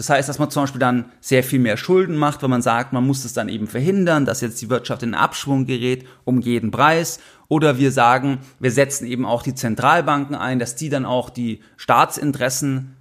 Das 0.00 0.08
heißt, 0.08 0.30
dass 0.30 0.38
man 0.38 0.50
zum 0.50 0.62
Beispiel 0.62 0.78
dann 0.78 1.12
sehr 1.20 1.44
viel 1.44 1.58
mehr 1.58 1.76
Schulden 1.76 2.16
macht, 2.16 2.40
weil 2.40 2.48
man 2.48 2.62
sagt, 2.62 2.94
man 2.94 3.06
muss 3.06 3.26
es 3.26 3.34
dann 3.34 3.50
eben 3.50 3.66
verhindern, 3.66 4.24
dass 4.24 4.40
jetzt 4.40 4.62
die 4.62 4.70
Wirtschaft 4.70 5.02
in 5.02 5.12
Abschwung 5.12 5.66
gerät 5.66 6.06
um 6.24 6.40
jeden 6.40 6.70
Preis. 6.70 7.20
Oder 7.48 7.76
wir 7.76 7.92
sagen, 7.92 8.38
wir 8.60 8.70
setzen 8.70 9.06
eben 9.06 9.26
auch 9.26 9.42
die 9.42 9.54
Zentralbanken 9.54 10.34
ein, 10.34 10.58
dass 10.58 10.74
die 10.74 10.88
dann 10.88 11.04
auch 11.04 11.28
die 11.28 11.60
Staatsinteressen 11.76 12.96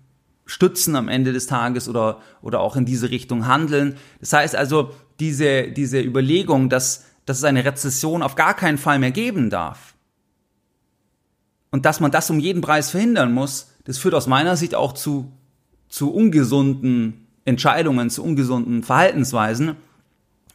stützen 0.45 0.97
am 0.97 1.07
Ende 1.07 1.31
des 1.31 1.47
Tages 1.47 1.88
oder, 1.88 2.19
oder 2.41 2.59
auch 2.59 2.75
in 2.75 2.83
diese 2.83 3.09
Richtung 3.09 3.47
handeln. 3.47 3.95
Das 4.19 4.33
heißt 4.33 4.57
also, 4.57 4.91
diese, 5.21 5.71
diese 5.71 6.01
Überlegung, 6.01 6.67
dass, 6.67 7.05
dass 7.25 7.38
es 7.38 7.45
eine 7.45 7.63
Rezession 7.63 8.21
auf 8.21 8.35
gar 8.35 8.55
keinen 8.55 8.77
Fall 8.77 8.99
mehr 8.99 9.12
geben 9.12 9.49
darf 9.49 9.95
und 11.71 11.85
dass 11.85 12.01
man 12.01 12.12
das 12.12 12.29
um 12.29 12.41
jeden 12.41 12.59
Preis 12.59 12.89
verhindern 12.89 13.31
muss, 13.31 13.71
das 13.85 13.97
führt 13.97 14.15
aus 14.15 14.27
meiner 14.27 14.57
Sicht 14.57 14.75
auch 14.75 14.91
zu 14.91 15.31
zu 15.89 16.13
ungesunden 16.13 17.28
Entscheidungen, 17.45 18.10
zu 18.10 18.23
ungesunden 18.23 18.84
Verhaltensweisen, 18.84 19.75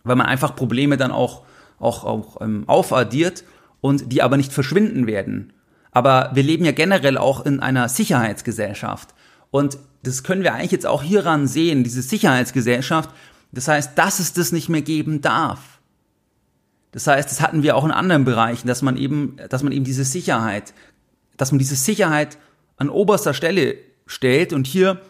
weil 0.05 0.17
man 0.17 0.27
einfach 0.27 0.57
Probleme 0.57 0.97
dann 0.97 1.11
auch, 1.11 1.43
auch, 1.79 2.05
auch 2.05 2.41
ähm, 2.41 2.65
aufaddiert 2.67 3.45
und 3.81 4.13
die 4.13 4.23
aber 4.23 4.37
nicht 4.37 4.53
verschwinden 4.53 5.07
werden. 5.07 5.53
Aber 5.91 6.31
wir 6.35 6.43
leben 6.43 6.65
ja 6.65 6.73
generell 6.73 7.19
auch 7.19 7.45
in 7.45 7.61
einer 7.61 7.89
Sicherheitsgesellschaft. 7.89 9.15
Und 9.51 9.79
das 10.03 10.23
können 10.23 10.43
wir 10.43 10.55
eigentlich 10.55 10.73
jetzt 10.73 10.87
auch 10.87 11.03
hieran 11.03 11.47
sehen, 11.47 11.85
diese 11.85 12.03
Sicherheitsgesellschaft. 12.03 13.11
Das 13.53 13.69
heißt, 13.69 13.97
dass 13.97 14.19
es 14.19 14.33
das 14.33 14.53
nicht 14.53 14.69
mehr 14.69 14.83
geben 14.83 15.21
darf. 15.21 15.61
Das 16.91 17.07
heißt, 17.07 17.31
das 17.31 17.41
hatten 17.41 17.63
wir 17.63 17.77
auch 17.77 17.85
in 17.85 17.91
anderen 17.91 18.25
Bereichen, 18.25 18.69
dass 18.69 18.83
man 18.83 18.97
eben, 18.97 19.37
dass 19.49 19.63
man 19.63 19.73
eben 19.73 19.85
diese 19.85 20.05
Sicherheit, 20.05 20.75
dass 21.37 21.53
man 21.53 21.59
diese 21.59 21.77
Sicherheit 21.77 22.39
an 22.77 22.89
oberster 22.89 23.35
Stelle 23.35 23.77
stellt 24.07 24.53
und 24.53 24.67
hier 24.67 25.01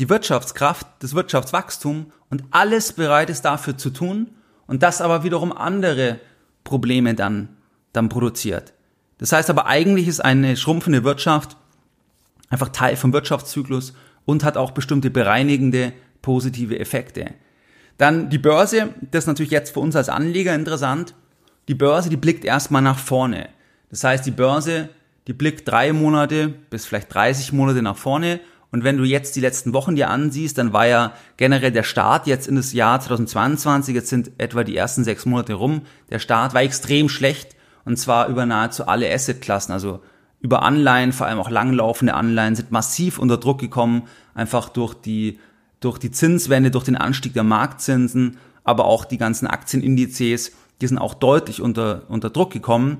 die 0.00 0.08
Wirtschaftskraft, 0.08 0.86
das 0.98 1.14
Wirtschaftswachstum 1.14 2.06
und 2.28 2.44
alles 2.50 2.94
bereit 2.94 3.30
ist 3.30 3.42
dafür 3.42 3.78
zu 3.78 3.90
tun 3.90 4.30
und 4.66 4.82
das 4.82 5.00
aber 5.00 5.22
wiederum 5.22 5.52
andere 5.52 6.18
Probleme 6.64 7.14
dann 7.14 7.50
dann 7.92 8.08
produziert. 8.08 8.72
Das 9.18 9.32
heißt 9.32 9.50
aber 9.50 9.66
eigentlich 9.66 10.08
ist 10.08 10.20
eine 10.20 10.56
schrumpfende 10.56 11.04
Wirtschaft 11.04 11.56
einfach 12.48 12.70
Teil 12.70 12.96
vom 12.96 13.12
Wirtschaftszyklus 13.12 13.94
und 14.24 14.44
hat 14.44 14.56
auch 14.56 14.72
bestimmte 14.72 15.10
bereinigende 15.10 15.92
positive 16.22 16.78
Effekte. 16.78 17.34
Dann 17.98 18.30
die 18.30 18.38
Börse, 18.38 18.94
das 19.10 19.24
ist 19.24 19.28
natürlich 19.28 19.52
jetzt 19.52 19.74
für 19.74 19.80
uns 19.80 19.94
als 19.96 20.08
Anleger 20.08 20.54
interessant. 20.54 21.14
Die 21.68 21.74
Börse, 21.74 22.08
die 22.08 22.16
blickt 22.16 22.44
erstmal 22.44 22.82
nach 22.82 22.98
vorne. 22.98 23.50
Das 23.90 24.02
heißt, 24.04 24.24
die 24.24 24.30
Börse, 24.30 24.88
die 25.26 25.32
blickt 25.32 25.68
drei 25.68 25.92
Monate 25.92 26.48
bis 26.48 26.86
vielleicht 26.86 27.12
30 27.12 27.52
Monate 27.52 27.82
nach 27.82 27.96
vorne. 27.96 28.40
Und 28.72 28.84
wenn 28.84 28.96
du 28.96 29.04
jetzt 29.04 29.34
die 29.36 29.40
letzten 29.40 29.72
Wochen 29.72 29.96
dir 29.96 30.10
ansiehst, 30.10 30.56
dann 30.58 30.72
war 30.72 30.86
ja 30.86 31.12
generell 31.36 31.72
der 31.72 31.82
Start 31.82 32.26
jetzt 32.26 32.46
in 32.46 32.56
das 32.56 32.72
Jahr 32.72 33.00
2022, 33.00 33.94
jetzt 33.94 34.08
sind 34.08 34.30
etwa 34.38 34.62
die 34.62 34.76
ersten 34.76 35.02
sechs 35.02 35.26
Monate 35.26 35.54
rum, 35.54 35.82
der 36.10 36.20
Start 36.20 36.54
war 36.54 36.62
extrem 36.62 37.08
schlecht 37.08 37.56
und 37.84 37.96
zwar 37.96 38.28
über 38.28 38.46
nahezu 38.46 38.86
alle 38.86 39.12
Assetklassen, 39.12 39.72
also 39.72 40.00
über 40.40 40.62
Anleihen, 40.62 41.12
vor 41.12 41.26
allem 41.26 41.38
auch 41.38 41.50
langlaufende 41.50 42.14
Anleihen, 42.14 42.54
sind 42.54 42.70
massiv 42.70 43.18
unter 43.18 43.36
Druck 43.38 43.58
gekommen, 43.58 44.04
einfach 44.34 44.68
durch 44.68 44.94
die 44.94 45.38
durch 45.80 45.98
die 45.98 46.10
Zinswende, 46.10 46.70
durch 46.70 46.84
den 46.84 46.96
Anstieg 46.96 47.32
der 47.32 47.42
Marktzinsen, 47.42 48.36
aber 48.64 48.84
auch 48.84 49.04
die 49.04 49.18
ganzen 49.18 49.46
Aktienindizes, 49.46 50.52
die 50.80 50.86
sind 50.86 50.98
auch 50.98 51.14
deutlich 51.14 51.60
unter, 51.62 52.02
unter 52.08 52.30
Druck 52.30 52.52
gekommen. 52.52 52.98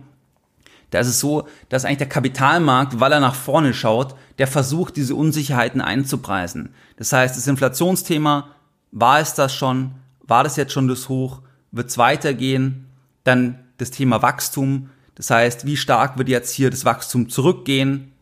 Da 0.91 0.99
ist 0.99 1.07
es 1.07 1.21
so, 1.21 1.47
dass 1.69 1.85
eigentlich 1.85 1.99
der 1.99 2.09
Kapitalmarkt, 2.09 3.01
weil 3.01 3.13
er 3.13 3.21
nach 3.21 3.35
vorne 3.35 3.75
schaut, 3.75 4.17
der 4.39 4.47
versucht, 4.47 4.97
diese 4.97 5.15
Unsicherheiten 5.15 5.81
einzupreisen. 5.81 6.75
Das 6.97 7.13
heißt, 7.13 7.37
das 7.37 7.47
Inflationsthema, 7.47 8.49
war 8.91 9.21
es 9.21 9.35
das 9.35 9.55
schon? 9.55 9.93
War 10.27 10.45
das 10.45 10.57
jetzt 10.57 10.73
schon 10.73 10.89
das 10.89 11.09
Hoch? 11.09 11.43
Wird 11.71 11.91
es 11.91 11.99
weitergehen? 11.99 12.87
Dann 13.25 13.61
das 13.79 13.91
Thema 13.91 14.21
Wachstum. 14.23 14.91
Das 15.15 15.31
heißt, 15.31 15.65
wie 15.67 15.77
stark 15.77 16.19
wird 16.19 16.29
jetzt 16.29 16.53
hier 16.53 16.71
das 16.71 16.85
Wachstum 16.85 17.29
zurückgehen? 17.29 18.13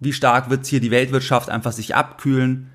Wie 0.00 0.12
stark 0.12 0.50
wird 0.50 0.66
hier 0.66 0.80
die 0.80 0.90
Weltwirtschaft 0.90 1.50
einfach 1.50 1.72
sich 1.72 1.94
abkühlen? 1.94 2.72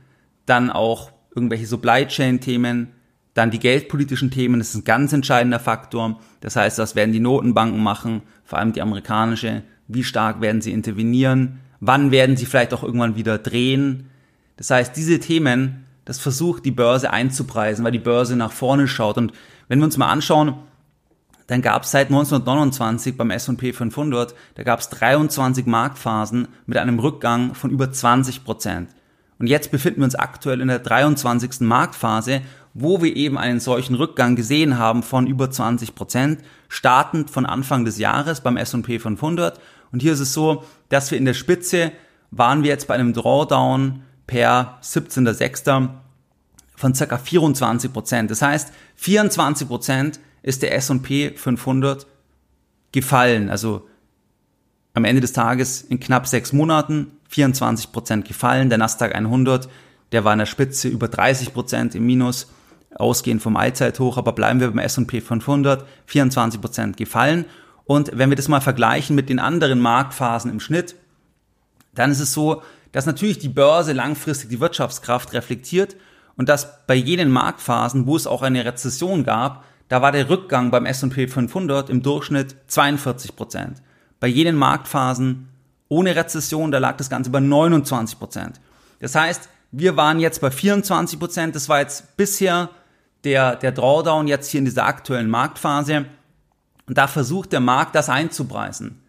dann 0.47 0.71
auch 0.71 1.11
irgendwelche 1.35 1.67
Supply 1.67 2.07
Chain 2.07 2.41
Themen, 2.41 2.93
dann 3.37 3.51
die 3.51 3.59
geldpolitischen 3.59 4.31
Themen, 4.31 4.59
das 4.59 4.69
ist 4.69 4.75
ein 4.75 4.83
ganz 4.83 5.13
entscheidender 5.13 5.59
Faktor. 5.59 6.19
Das 6.41 6.55
heißt, 6.55 6.79
was 6.79 6.95
werden 6.95 7.11
die 7.11 7.19
Notenbanken 7.19 7.81
machen, 7.81 8.23
vor 8.43 8.59
allem 8.59 8.73
die 8.73 8.81
amerikanische, 8.81 9.63
wie 9.87 10.03
stark 10.03 10.41
werden 10.41 10.61
sie 10.61 10.71
intervenieren, 10.71 11.59
wann 11.79 12.11
werden 12.11 12.35
sie 12.35 12.45
vielleicht 12.45 12.73
auch 12.73 12.83
irgendwann 12.83 13.15
wieder 13.15 13.37
drehen. 13.37 14.09
Das 14.57 14.71
heißt, 14.71 14.95
diese 14.97 15.19
Themen, 15.19 15.85
das 16.05 16.19
versucht 16.19 16.65
die 16.65 16.71
Börse 16.71 17.11
einzupreisen, 17.11 17.85
weil 17.85 17.91
die 17.91 17.99
Börse 17.99 18.35
nach 18.35 18.51
vorne 18.51 18.87
schaut. 18.87 19.17
Und 19.17 19.33
wenn 19.67 19.79
wir 19.79 19.85
uns 19.85 19.97
mal 19.97 20.09
anschauen, 20.09 20.55
dann 21.45 21.61
gab 21.61 21.83
es 21.83 21.91
seit 21.91 22.07
1929 22.07 23.15
beim 23.15 23.31
S&P 23.31 23.71
500, 23.71 24.35
da 24.55 24.63
gab 24.63 24.79
es 24.79 24.89
23 24.89 25.65
Marktphasen 25.65 26.49
mit 26.65 26.77
einem 26.77 26.99
Rückgang 26.99 27.53
von 27.53 27.69
über 27.69 27.91
20 27.91 28.43
Prozent. 28.43 28.89
Und 29.39 29.47
jetzt 29.47 29.71
befinden 29.71 30.01
wir 30.01 30.05
uns 30.05 30.15
aktuell 30.15 30.61
in 30.61 30.67
der 30.67 30.79
23. 30.79 31.61
Marktphase, 31.61 32.41
wo 32.73 33.01
wir 33.01 33.15
eben 33.15 33.37
einen 33.37 33.59
solchen 33.59 33.95
Rückgang 33.95 34.35
gesehen 34.35 34.77
haben 34.77 35.03
von 35.03 35.27
über 35.27 35.49
20 35.49 35.95
Prozent, 35.95 36.41
startend 36.69 37.29
von 37.29 37.45
Anfang 37.45 37.85
des 37.85 37.97
Jahres 37.97 38.41
beim 38.41 38.57
S&P 38.57 38.99
500. 38.99 39.59
Und 39.91 40.01
hier 40.01 40.13
ist 40.13 40.19
es 40.19 40.33
so, 40.33 40.63
dass 40.89 41.11
wir 41.11 41.17
in 41.17 41.25
der 41.25 41.33
Spitze 41.33 41.91
waren 42.31 42.63
wir 42.63 42.69
jetzt 42.69 42.87
bei 42.87 42.95
einem 42.95 43.13
Drawdown 43.13 44.03
per 44.25 44.79
17.06. 44.83 45.89
von 46.75 46.93
circa 46.93 47.17
24 47.17 47.93
Prozent. 47.93 48.31
Das 48.31 48.41
heißt, 48.41 48.73
24 48.95 49.67
Prozent 49.67 50.19
ist 50.43 50.61
der 50.61 50.75
S&P 50.75 51.31
500 51.35 52.05
gefallen. 52.91 53.49
Also 53.49 53.87
am 54.93 55.05
Ende 55.05 55.21
des 55.21 55.33
Tages 55.33 55.81
in 55.81 55.99
knapp 55.99 56.27
sechs 56.27 56.53
Monaten 56.53 57.16
24 57.29 57.91
Prozent 57.91 58.27
gefallen. 58.27 58.69
Der 58.69 58.77
Nasdaq 58.77 59.15
100, 59.15 59.69
der 60.11 60.23
war 60.23 60.33
in 60.33 60.39
der 60.39 60.45
Spitze 60.45 60.87
über 60.87 61.07
30 61.07 61.53
Prozent 61.53 61.95
im 61.95 62.05
Minus, 62.05 62.47
ausgehend 62.95 63.41
vom 63.41 63.57
Allzeithoch, 63.57 64.17
aber 64.17 64.31
bleiben 64.33 64.59
wir 64.59 64.69
beim 64.69 64.79
S&P 64.79 65.21
500, 65.21 65.85
24 66.05 66.61
Prozent 66.61 66.97
gefallen. 66.97 67.45
Und 67.85 68.11
wenn 68.13 68.29
wir 68.29 68.35
das 68.35 68.47
mal 68.47 68.61
vergleichen 68.61 69.15
mit 69.15 69.29
den 69.29 69.39
anderen 69.39 69.79
Marktphasen 69.79 70.51
im 70.51 70.59
Schnitt, 70.59 70.95
dann 71.93 72.11
ist 72.11 72.19
es 72.19 72.33
so, 72.33 72.61
dass 72.91 73.05
natürlich 73.05 73.39
die 73.39 73.49
Börse 73.49 73.93
langfristig 73.93 74.49
die 74.49 74.59
Wirtschaftskraft 74.59 75.33
reflektiert 75.33 75.95
und 76.35 76.49
dass 76.49 76.85
bei 76.85 76.95
jenen 76.95 77.31
Marktphasen, 77.31 78.07
wo 78.07 78.15
es 78.15 78.27
auch 78.27 78.41
eine 78.41 78.65
Rezession 78.65 79.23
gab, 79.23 79.63
da 79.89 80.01
war 80.01 80.11
der 80.11 80.29
Rückgang 80.29 80.69
beim 80.71 80.85
S&P 80.85 81.27
500 81.27 81.89
im 81.89 82.01
Durchschnitt 82.01 82.55
42 82.67 83.35
Prozent. 83.35 83.81
Bei 84.19 84.27
jenen 84.27 84.55
Marktphasen 84.55 85.47
ohne 85.89 86.15
Rezession, 86.15 86.71
da 86.71 86.79
lag 86.79 86.97
das 86.97 87.09
Ganze 87.09 87.29
bei 87.29 87.39
29 87.39 88.19
Prozent. 88.19 88.59
Das 88.99 89.15
heißt, 89.15 89.49
wir 89.71 89.97
waren 89.97 90.19
jetzt 90.19 90.41
bei 90.41 90.51
24 90.51 91.19
Prozent. 91.19 91.55
Das 91.55 91.69
war 91.69 91.79
jetzt 91.79 92.17
bisher 92.17 92.69
der, 93.23 93.55
der 93.55 93.71
Drawdown 93.71 94.27
jetzt 94.27 94.49
hier 94.49 94.59
in 94.59 94.65
dieser 94.65 94.85
aktuellen 94.85 95.29
Marktphase. 95.29 96.05
Und 96.87 96.97
da 96.97 97.07
versucht 97.07 97.51
der 97.51 97.59
Markt 97.59 97.95
das 97.95 98.09
einzupreisen. 98.09 99.01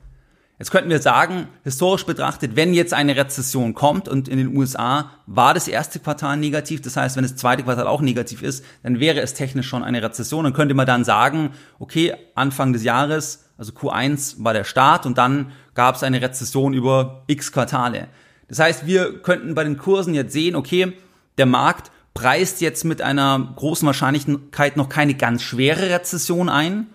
Jetzt 0.59 0.73
könnten 0.73 0.91
wir 0.91 1.01
sagen, 1.01 1.47
historisch 1.63 2.05
betrachtet, 2.05 2.57
wenn 2.57 2.75
jetzt 2.75 2.93
eine 2.93 3.15
Rezession 3.15 3.75
kommt 3.75 4.09
und 4.09 4.27
in 4.27 4.39
den 4.39 4.57
USA 4.57 5.13
war 5.27 5.55
das 5.55 5.69
erste 5.69 6.01
Quartal 6.01 6.37
negativ, 6.37 6.83
das 6.83 6.97
heißt, 6.97 7.15
wenn 7.15 7.23
das 7.23 7.37
zweite 7.37 7.63
Quartal 7.63 7.87
auch 7.87 8.01
negativ 8.01 8.43
ist, 8.43 8.65
dann 8.83 8.99
wäre 8.99 9.21
es 9.21 9.35
technisch 9.35 9.69
schon 9.69 9.85
eine 9.85 10.03
Rezession. 10.03 10.43
Dann 10.43 10.53
könnte 10.55 10.75
man 10.75 10.87
dann 10.87 11.05
sagen, 11.05 11.51
okay, 11.79 12.13
Anfang 12.35 12.73
des 12.73 12.83
Jahres 12.83 13.48
also 13.59 13.73
Q1 13.73 14.37
war 14.43 14.55
der 14.55 14.65
Start 14.65 15.05
und 15.05 15.19
dann 15.19 15.53
gab 15.75 15.97
es 15.97 16.03
eine 16.03 16.23
Rezession 16.23 16.73
über 16.73 17.25
x 17.27 17.53
Quartale. 17.53 18.09
Das 18.49 18.61
heißt, 18.61 18.87
wir 18.87 19.21
könnten 19.21 19.55
bei 19.55 19.65
den 19.65 19.77
Kursen 19.77 20.15
jetzt 20.15 20.33
sehen, 20.33 20.57
okay, 20.57 20.95
der 21.37 21.47
Markt 21.47 21.91
preist 22.15 22.61
jetzt 22.61 22.85
mit 22.85 23.03
einer 23.03 23.53
großen 23.57 23.85
Wahrscheinlichkeit 23.87 24.77
noch 24.77 24.89
keine 24.89 25.15
ganz 25.15 25.43
schwere 25.43 25.91
Rezession 25.91 26.49
ein, 26.49 26.87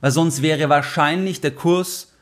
weil 0.00 0.10
sonst 0.10 0.42
wäre 0.42 0.68
wahrscheinlich 0.68 1.40
der 1.40 1.50
Kurs 1.50 2.12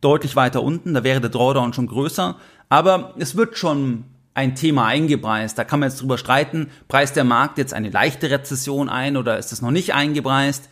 deutlich 0.00 0.34
weiter 0.34 0.62
unten, 0.62 0.94
da 0.94 1.04
wäre 1.04 1.20
der 1.20 1.30
Drawdown 1.30 1.72
schon 1.72 1.86
größer, 1.86 2.36
aber 2.68 3.14
es 3.18 3.36
wird 3.36 3.56
schon 3.56 4.04
ein 4.34 4.54
Thema 4.54 4.86
eingepreist. 4.86 5.58
Da 5.58 5.64
kann 5.64 5.80
man 5.80 5.90
jetzt 5.90 6.00
drüber 6.00 6.18
streiten, 6.18 6.70
preist 6.88 7.16
der 7.16 7.24
Markt 7.24 7.58
jetzt 7.58 7.74
eine 7.74 7.90
leichte 7.90 8.30
Rezession 8.30 8.88
ein 8.88 9.16
oder 9.16 9.38
ist 9.38 9.52
es 9.52 9.62
noch 9.62 9.70
nicht 9.70 9.94
eingepreist? 9.94 10.68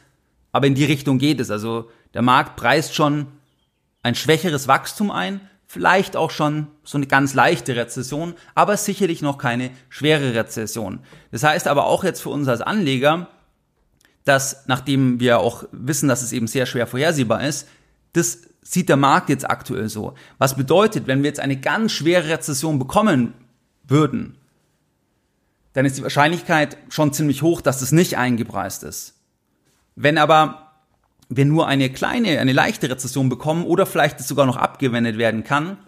Aber 0.53 0.67
in 0.67 0.75
die 0.75 0.85
Richtung 0.85 1.19
geht 1.19 1.41
es. 1.41 1.51
Also 1.51 1.91
der 2.15 2.23
Markt 2.23 2.57
preist 2.57 2.95
schon 2.95 3.27
ein 4.03 4.15
schwächeres 4.15 4.69
Wachstum 4.69 5.11
ein, 5.11 5.41
vielleicht 5.67 6.17
auch 6.17 6.31
schon 6.31 6.67
so 6.83 6.99
eine 6.99 7.07
ganz 7.07 7.35
leichte 7.35 7.77
Rezession, 7.77 8.35
aber 8.55 8.77
sicherlich 8.77 9.23
noch 9.23 9.39
keine 9.39 9.71
schwere 9.89 10.35
Rezession. 10.35 11.01
Das 11.31 11.45
heißt 11.45 11.69
aber 11.69 11.87
auch 11.87 12.03
jetzt 12.03 12.23
für 12.23 12.31
uns 12.31 12.49
als 12.49 12.61
Anleger, 12.61 13.29
dass 14.25 14.67
nachdem 14.67 15.21
wir 15.21 15.39
auch 15.39 15.65
wissen, 15.71 16.09
dass 16.09 16.23
es 16.23 16.33
eben 16.33 16.47
sehr 16.47 16.67
schwer 16.67 16.87
vorhersehbar 16.87 17.47
ist, 17.47 17.69
das 18.13 18.41
sieht 18.63 18.89
der 18.89 18.97
Markt 18.97 19.29
jetzt 19.29 19.49
aktuell 19.49 19.89
so. 19.89 20.15
Was 20.39 20.57
bedeutet, 20.57 21.07
wenn 21.07 21.23
wir 21.23 21.29
jetzt 21.29 21.41
eine 21.41 21.57
ganz 21.57 21.93
schwere 21.93 22.29
Rezession 22.29 22.79
bekommen 22.79 23.35
würden, 23.85 24.37
dann 25.73 25.87
ist 25.87 25.99
die 25.99 26.03
Wahrscheinlichkeit 26.03 26.77
schon 26.89 27.13
ziemlich 27.13 27.43
hoch, 27.43 27.61
dass 27.61 27.81
das 27.81 27.93
nicht 27.93 28.19
eingepreist 28.19 28.83
ist. 28.83 29.15
Wenn 29.97 30.19
aber 30.19 30.73
wir 31.29 31.45
nur 31.45 31.67
eine 31.67 31.91
kleine, 31.91 32.41
eine 32.41 32.53
leichte 32.53 32.91
Rezession 32.91 33.29
bekommen 33.29 33.65
oder 33.65 33.87
vielleicht 33.87 34.21
es 34.21 34.29
sogar 34.29 34.47
noch 34.47 34.57
abgewendet 34.57 35.17
werden 35.17 35.45
kann, 35.45 35.79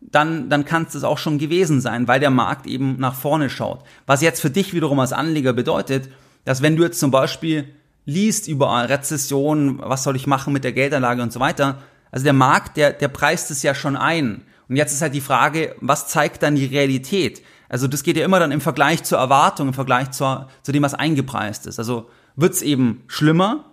dann, 0.00 0.48
dann 0.48 0.64
kann 0.64 0.84
es 0.84 0.94
das 0.94 1.04
auch 1.04 1.18
schon 1.18 1.38
gewesen 1.38 1.80
sein, 1.80 2.08
weil 2.08 2.20
der 2.20 2.30
Markt 2.30 2.66
eben 2.66 2.98
nach 2.98 3.14
vorne 3.14 3.50
schaut. 3.50 3.84
Was 4.06 4.22
jetzt 4.22 4.40
für 4.40 4.50
dich 4.50 4.74
wiederum 4.74 4.98
als 4.98 5.12
Anleger 5.12 5.52
bedeutet, 5.52 6.08
dass 6.44 6.62
wenn 6.62 6.76
du 6.76 6.82
jetzt 6.82 6.98
zum 6.98 7.10
Beispiel 7.10 7.68
liest 8.04 8.48
über 8.48 8.88
Rezession, 8.88 9.78
was 9.78 10.02
soll 10.02 10.16
ich 10.16 10.26
machen 10.26 10.52
mit 10.52 10.64
der 10.64 10.72
Geldanlage 10.72 11.22
und 11.22 11.32
so 11.32 11.38
weiter, 11.38 11.78
also 12.10 12.24
der 12.24 12.32
Markt, 12.32 12.76
der, 12.76 12.92
der 12.92 13.08
preist 13.08 13.50
es 13.50 13.62
ja 13.62 13.74
schon 13.74 13.96
ein. 13.96 14.42
Und 14.68 14.76
jetzt 14.76 14.92
ist 14.92 15.02
halt 15.02 15.14
die 15.14 15.20
Frage, 15.20 15.76
was 15.80 16.08
zeigt 16.08 16.42
dann 16.42 16.56
die 16.56 16.66
Realität? 16.66 17.42
Also 17.68 17.86
das 17.86 18.02
geht 18.02 18.16
ja 18.16 18.24
immer 18.24 18.40
dann 18.40 18.52
im 18.52 18.60
Vergleich 18.60 19.02
zur 19.02 19.18
Erwartung, 19.18 19.68
im 19.68 19.74
Vergleich 19.74 20.10
zur, 20.10 20.48
zu 20.62 20.72
dem, 20.72 20.82
was 20.82 20.94
eingepreist 20.94 21.66
ist. 21.66 21.78
Also 21.78 22.10
wird 22.36 22.54
es 22.54 22.62
eben 22.62 23.02
schlimmer 23.06 23.72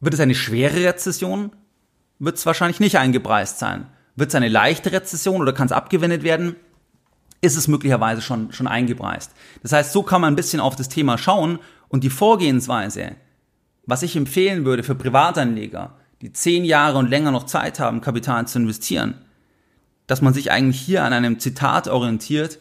wird 0.00 0.14
es 0.14 0.20
eine 0.20 0.34
schwere 0.34 0.84
Rezession? 0.84 1.50
Wird 2.18 2.36
es 2.36 2.46
wahrscheinlich 2.46 2.80
nicht 2.80 2.98
eingepreist 2.98 3.58
sein. 3.58 3.86
Wird 4.16 4.30
es 4.30 4.34
eine 4.34 4.48
leichte 4.48 4.92
Rezession 4.92 5.40
oder 5.40 5.52
kann 5.52 5.66
es 5.66 5.72
abgewendet 5.72 6.22
werden? 6.22 6.56
Ist 7.40 7.56
es 7.56 7.68
möglicherweise 7.68 8.20
schon, 8.20 8.52
schon 8.52 8.66
eingepreist. 8.66 9.32
Das 9.62 9.72
heißt, 9.72 9.92
so 9.92 10.02
kann 10.02 10.20
man 10.20 10.32
ein 10.32 10.36
bisschen 10.36 10.60
auf 10.60 10.76
das 10.76 10.88
Thema 10.88 11.18
schauen 11.18 11.58
und 11.88 12.02
die 12.02 12.10
Vorgehensweise, 12.10 13.12
was 13.86 14.02
ich 14.02 14.16
empfehlen 14.16 14.64
würde 14.64 14.82
für 14.82 14.96
Privatanleger, 14.96 15.94
die 16.20 16.32
zehn 16.32 16.64
Jahre 16.64 16.98
und 16.98 17.08
länger 17.08 17.30
noch 17.30 17.44
Zeit 17.46 17.78
haben, 17.78 18.00
Kapital 18.00 18.46
zu 18.48 18.58
investieren, 18.58 19.14
dass 20.08 20.20
man 20.20 20.34
sich 20.34 20.50
eigentlich 20.50 20.80
hier 20.80 21.04
an 21.04 21.12
einem 21.12 21.38
Zitat 21.38 21.86
orientiert 21.86 22.58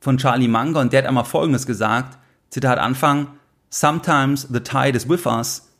von 0.00 0.18
Charlie 0.18 0.48
Munger 0.48 0.80
und 0.80 0.92
der 0.92 1.02
hat 1.02 1.08
einmal 1.08 1.24
Folgendes 1.24 1.66
gesagt, 1.66 2.18
Zitat 2.50 2.78
Anfang, 2.78 3.28
Sometimes 3.70 4.46
the 4.50 4.60
tide 4.60 4.96
is 4.96 5.08
with 5.08 5.26
us 5.26 5.70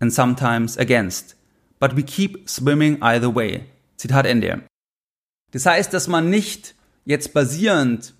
and 0.00 0.12
sometimes 0.12 0.78
against. 0.78 1.36
but 1.84 1.96
we 1.96 2.02
keep 2.02 2.48
swimming 2.48 3.02
either 3.02 3.34
way. 3.34 3.66
Zitat 3.96 4.24
Ende. 4.24 4.62
Das 5.50 5.66
heißt, 5.66 5.92
dass 5.92 6.08
man 6.08 6.30
nicht 6.30 6.74
jetzt 7.04 7.34
basierend 7.34 8.14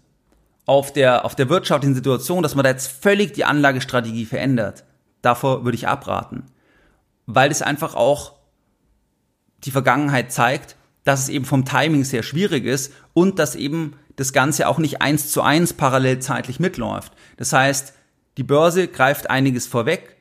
auf 0.67 0.93
der, 0.93 1.25
auf 1.25 1.35
der 1.35 1.49
wirtschaftlichen 1.49 1.95
Situation, 1.95 2.43
dass 2.43 2.55
man 2.55 2.65
da 2.65 2.71
jetzt 2.71 2.89
völlig 2.89 3.33
die 3.33 3.47
Anlagestrategie 3.47 4.27
verändert. 4.27 4.85
Davor 5.23 5.65
würde 5.65 5.77
ich 5.77 5.89
abraten. 5.89 6.45
Weil 7.25 7.51
es 7.51 7.63
einfach 7.63 7.95
auch 7.95 8.35
die 9.65 9.71
Vergangenheit 9.71 10.31
zeigt, 10.31 10.77
dass 11.05 11.21
es 11.21 11.29
eben 11.31 11.47
vom 11.47 11.65
Timing 11.65 12.05
sehr 12.05 12.23
schwierig 12.23 12.67
ist 12.67 12.93
und 13.15 13.39
dass 13.39 13.57
eben 13.57 13.97
das 14.17 14.35
Ganze 14.35 14.69
auch 14.69 14.79
nicht 14.79 15.01
eins 15.01 15.33
zu 15.33 15.41
eins 15.41 15.73
parallel 15.73 16.19
zeitlich 16.19 16.61
mitläuft. 16.61 17.15
Das 17.39 17.55
heißt, 17.55 17.95
die 18.37 18.43
Börse 18.43 18.89
greift 18.89 19.31
einiges 19.31 19.67
vorweg. 19.67 20.17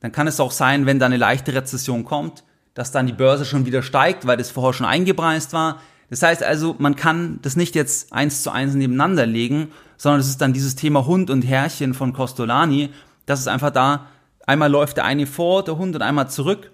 Dann 0.00 0.12
kann 0.12 0.26
es 0.26 0.40
auch 0.40 0.52
sein, 0.52 0.86
wenn 0.86 0.98
da 0.98 1.06
eine 1.06 1.16
leichte 1.16 1.54
Rezession 1.54 2.04
kommt, 2.04 2.44
dass 2.74 2.92
dann 2.92 3.06
die 3.06 3.12
Börse 3.12 3.44
schon 3.44 3.66
wieder 3.66 3.82
steigt, 3.82 4.26
weil 4.26 4.36
das 4.36 4.50
vorher 4.50 4.72
schon 4.72 4.86
eingepreist 4.86 5.52
war. 5.52 5.80
Das 6.08 6.22
heißt 6.22 6.42
also, 6.42 6.74
man 6.78 6.96
kann 6.96 7.38
das 7.42 7.56
nicht 7.56 7.74
jetzt 7.74 8.12
eins 8.12 8.42
zu 8.42 8.50
eins 8.50 8.74
nebeneinander 8.74 9.26
legen, 9.26 9.68
sondern 9.96 10.20
es 10.20 10.28
ist 10.28 10.40
dann 10.40 10.52
dieses 10.52 10.74
Thema 10.74 11.06
Hund 11.06 11.30
und 11.30 11.42
Herrchen 11.42 11.94
von 11.94 12.12
Costolani, 12.12 12.90
dass 13.26 13.40
es 13.40 13.46
einfach 13.46 13.70
da, 13.70 14.06
einmal 14.46 14.70
läuft 14.70 14.96
der 14.96 15.04
eine 15.04 15.26
vor, 15.26 15.62
der 15.62 15.76
Hund 15.76 15.94
und 15.94 16.02
einmal 16.02 16.28
zurück, 16.30 16.72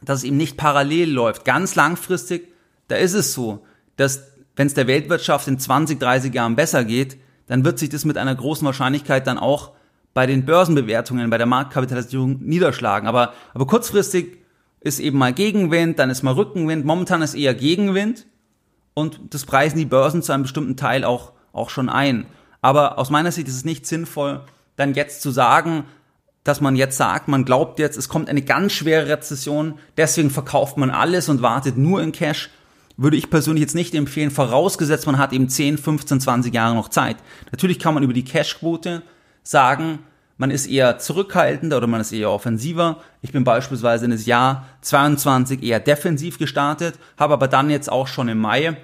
dass 0.00 0.18
es 0.20 0.24
eben 0.24 0.36
nicht 0.36 0.56
parallel 0.56 1.10
läuft. 1.10 1.44
Ganz 1.44 1.74
langfristig, 1.74 2.48
da 2.88 2.96
ist 2.96 3.14
es 3.14 3.34
so, 3.34 3.64
dass 3.96 4.22
wenn 4.54 4.68
es 4.68 4.74
der 4.74 4.86
Weltwirtschaft 4.86 5.48
in 5.48 5.58
20, 5.58 6.00
30 6.00 6.32
Jahren 6.32 6.56
besser 6.56 6.84
geht, 6.84 7.18
dann 7.46 7.64
wird 7.64 7.78
sich 7.78 7.88
das 7.88 8.04
mit 8.04 8.18
einer 8.18 8.34
großen 8.34 8.66
Wahrscheinlichkeit 8.66 9.26
dann 9.26 9.38
auch 9.38 9.72
bei 10.14 10.26
den 10.26 10.44
Börsenbewertungen, 10.44 11.30
bei 11.30 11.38
der 11.38 11.46
Marktkapitalisierung 11.46 12.38
niederschlagen. 12.40 13.06
Aber, 13.06 13.34
aber 13.54 13.66
kurzfristig 13.66 14.38
ist 14.80 14.98
eben 14.98 15.18
mal 15.18 15.32
Gegenwind, 15.32 15.98
dann 15.98 16.10
ist 16.10 16.22
mal 16.22 16.34
Rückenwind. 16.34 16.84
Momentan 16.84 17.22
ist 17.22 17.34
eher 17.34 17.54
Gegenwind 17.54 18.26
und 18.94 19.20
das 19.30 19.44
preisen 19.44 19.78
die 19.78 19.84
Börsen 19.84 20.22
zu 20.22 20.32
einem 20.32 20.44
bestimmten 20.44 20.76
Teil 20.76 21.04
auch, 21.04 21.32
auch 21.52 21.70
schon 21.70 21.88
ein. 21.88 22.26
Aber 22.62 22.98
aus 22.98 23.10
meiner 23.10 23.30
Sicht 23.30 23.48
ist 23.48 23.56
es 23.56 23.64
nicht 23.64 23.86
sinnvoll, 23.86 24.40
dann 24.76 24.94
jetzt 24.94 25.22
zu 25.22 25.30
sagen, 25.30 25.84
dass 26.44 26.60
man 26.60 26.76
jetzt 26.76 26.96
sagt, 26.96 27.28
man 27.28 27.44
glaubt 27.44 27.78
jetzt, 27.78 27.98
es 27.98 28.08
kommt 28.08 28.28
eine 28.28 28.42
ganz 28.42 28.72
schwere 28.72 29.08
Rezession, 29.08 29.78
deswegen 29.96 30.30
verkauft 30.30 30.76
man 30.76 30.90
alles 30.90 31.28
und 31.28 31.42
wartet 31.42 31.76
nur 31.76 32.00
in 32.02 32.12
Cash 32.12 32.50
würde 32.96 33.16
ich 33.16 33.30
persönlich 33.30 33.60
jetzt 33.60 33.74
nicht 33.74 33.94
empfehlen, 33.94 34.30
vorausgesetzt 34.30 35.06
man 35.06 35.18
hat 35.18 35.32
eben 35.32 35.48
10, 35.48 35.78
15, 35.78 36.20
20 36.20 36.54
Jahre 36.54 36.74
noch 36.74 36.88
Zeit. 36.88 37.16
Natürlich 37.52 37.78
kann 37.78 37.94
man 37.94 38.02
über 38.02 38.12
die 38.12 38.24
Cashquote 38.24 39.02
sagen, 39.42 40.00
man 40.38 40.50
ist 40.50 40.66
eher 40.66 40.98
zurückhaltender 40.98 41.78
oder 41.78 41.86
man 41.86 42.00
ist 42.00 42.12
eher 42.12 42.30
offensiver. 42.30 43.00
Ich 43.22 43.32
bin 43.32 43.44
beispielsweise 43.44 44.04
in 44.04 44.10
das 44.10 44.26
Jahr 44.26 44.66
22 44.82 45.62
eher 45.62 45.80
defensiv 45.80 46.38
gestartet, 46.38 46.98
habe 47.18 47.34
aber 47.34 47.48
dann 47.48 47.70
jetzt 47.70 47.90
auch 47.90 48.06
schon 48.06 48.28
im 48.28 48.38
Mai 48.38 48.76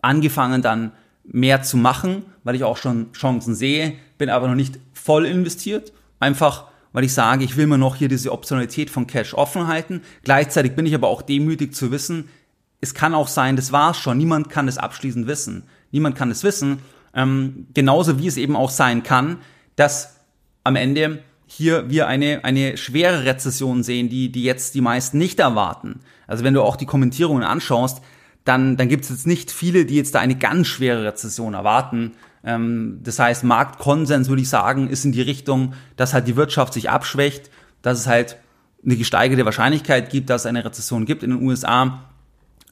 angefangen 0.00 0.62
dann 0.62 0.92
mehr 1.24 1.62
zu 1.62 1.76
machen, 1.76 2.24
weil 2.44 2.54
ich 2.54 2.64
auch 2.64 2.76
schon 2.76 3.12
Chancen 3.12 3.54
sehe, 3.54 3.94
bin 4.18 4.30
aber 4.30 4.48
noch 4.48 4.54
nicht 4.54 4.78
voll 4.92 5.26
investiert. 5.26 5.92
Einfach 6.20 6.66
weil 6.92 7.04
ich 7.04 7.14
sage, 7.14 7.44
ich 7.44 7.56
will 7.56 7.66
mir 7.66 7.78
noch 7.78 7.96
hier 7.96 8.08
diese 8.08 8.32
Optionalität 8.32 8.90
von 8.90 9.06
Cash 9.06 9.34
offen 9.34 9.66
halten. 9.66 10.02
Gleichzeitig 10.24 10.72
bin 10.72 10.86
ich 10.86 10.94
aber 10.94 11.08
auch 11.08 11.22
demütig 11.22 11.74
zu 11.74 11.90
wissen, 11.90 12.28
es 12.82 12.94
kann 12.94 13.14
auch 13.14 13.28
sein, 13.28 13.56
das 13.56 13.72
war's 13.72 13.96
schon. 13.96 14.18
Niemand 14.18 14.50
kann 14.50 14.68
es 14.68 14.76
abschließend 14.76 15.26
wissen. 15.26 15.62
Niemand 15.92 16.16
kann 16.16 16.30
es 16.30 16.42
wissen. 16.42 16.80
Ähm, 17.14 17.68
genauso 17.72 18.18
wie 18.18 18.26
es 18.26 18.36
eben 18.36 18.56
auch 18.56 18.70
sein 18.70 19.04
kann, 19.04 19.38
dass 19.76 20.16
am 20.64 20.76
Ende 20.76 21.22
hier 21.46 21.88
wir 21.90 22.08
eine, 22.08 22.44
eine 22.44 22.76
schwere 22.76 23.24
Rezession 23.24 23.84
sehen, 23.84 24.08
die, 24.08 24.32
die 24.32 24.42
jetzt 24.42 24.74
die 24.74 24.80
meisten 24.80 25.16
nicht 25.16 25.38
erwarten. 25.38 26.00
Also 26.26 26.42
wenn 26.42 26.54
du 26.54 26.62
auch 26.62 26.76
die 26.76 26.86
Kommentierungen 26.86 27.44
anschaust, 27.44 28.02
dann, 28.44 28.76
dann 28.76 28.88
gibt 28.88 29.04
es 29.04 29.10
jetzt 29.10 29.26
nicht 29.28 29.52
viele, 29.52 29.86
die 29.86 29.96
jetzt 29.96 30.16
da 30.16 30.20
eine 30.20 30.36
ganz 30.36 30.66
schwere 30.66 31.04
Rezession 31.04 31.54
erwarten. 31.54 32.12
Ähm, 32.42 32.98
das 33.04 33.20
heißt, 33.20 33.44
Marktkonsens, 33.44 34.28
würde 34.28 34.42
ich 34.42 34.48
sagen, 34.48 34.88
ist 34.88 35.04
in 35.04 35.12
die 35.12 35.22
Richtung, 35.22 35.74
dass 35.96 36.14
halt 36.14 36.26
die 36.26 36.34
Wirtschaft 36.34 36.72
sich 36.72 36.90
abschwächt, 36.90 37.48
dass 37.82 38.00
es 38.00 38.06
halt 38.08 38.38
eine 38.84 38.96
gesteigerte 38.96 39.44
Wahrscheinlichkeit 39.44 40.10
gibt, 40.10 40.30
dass 40.30 40.42
es 40.42 40.46
eine 40.46 40.64
Rezession 40.64 41.04
gibt 41.06 41.22
in 41.22 41.30
den 41.30 41.42
USA 41.42 42.11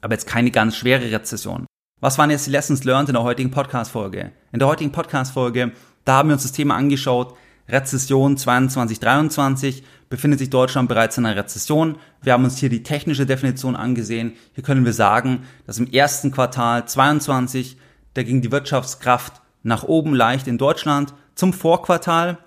aber 0.01 0.13
jetzt 0.13 0.27
keine 0.27 0.51
ganz 0.51 0.75
schwere 0.75 1.11
Rezession. 1.11 1.65
Was 1.99 2.17
waren 2.17 2.31
jetzt 2.31 2.47
die 2.47 2.51
Lessons 2.51 2.83
learned 2.83 3.09
in 3.09 3.13
der 3.13 3.23
heutigen 3.23 3.51
Podcast-Folge? 3.51 4.31
In 4.51 4.59
der 4.59 4.67
heutigen 4.67 4.91
Podcast-Folge, 4.91 5.71
da 6.03 6.17
haben 6.17 6.29
wir 6.29 6.33
uns 6.33 6.43
das 6.43 6.51
Thema 6.51 6.75
angeschaut, 6.75 7.35
Rezession 7.69 8.35
22-23, 8.35 9.83
befindet 10.09 10.39
sich 10.39 10.49
Deutschland 10.49 10.89
bereits 10.89 11.17
in 11.17 11.25
einer 11.25 11.37
Rezession. 11.37 11.97
Wir 12.21 12.33
haben 12.33 12.43
uns 12.43 12.57
hier 12.57 12.69
die 12.69 12.83
technische 12.83 13.25
Definition 13.25 13.75
angesehen. 13.75 14.33
Hier 14.53 14.63
können 14.63 14.83
wir 14.83 14.93
sagen, 14.93 15.43
dass 15.65 15.77
im 15.77 15.87
ersten 15.87 16.31
Quartal 16.31 16.85
22, 16.87 17.77
da 18.13 18.23
ging 18.23 18.41
die 18.41 18.51
Wirtschaftskraft 18.51 19.41
nach 19.63 19.83
oben 19.83 20.13
leicht 20.13 20.47
in 20.47 20.57
Deutschland. 20.57 21.13
Zum 21.35 21.53
Vorquartal, 21.53 22.39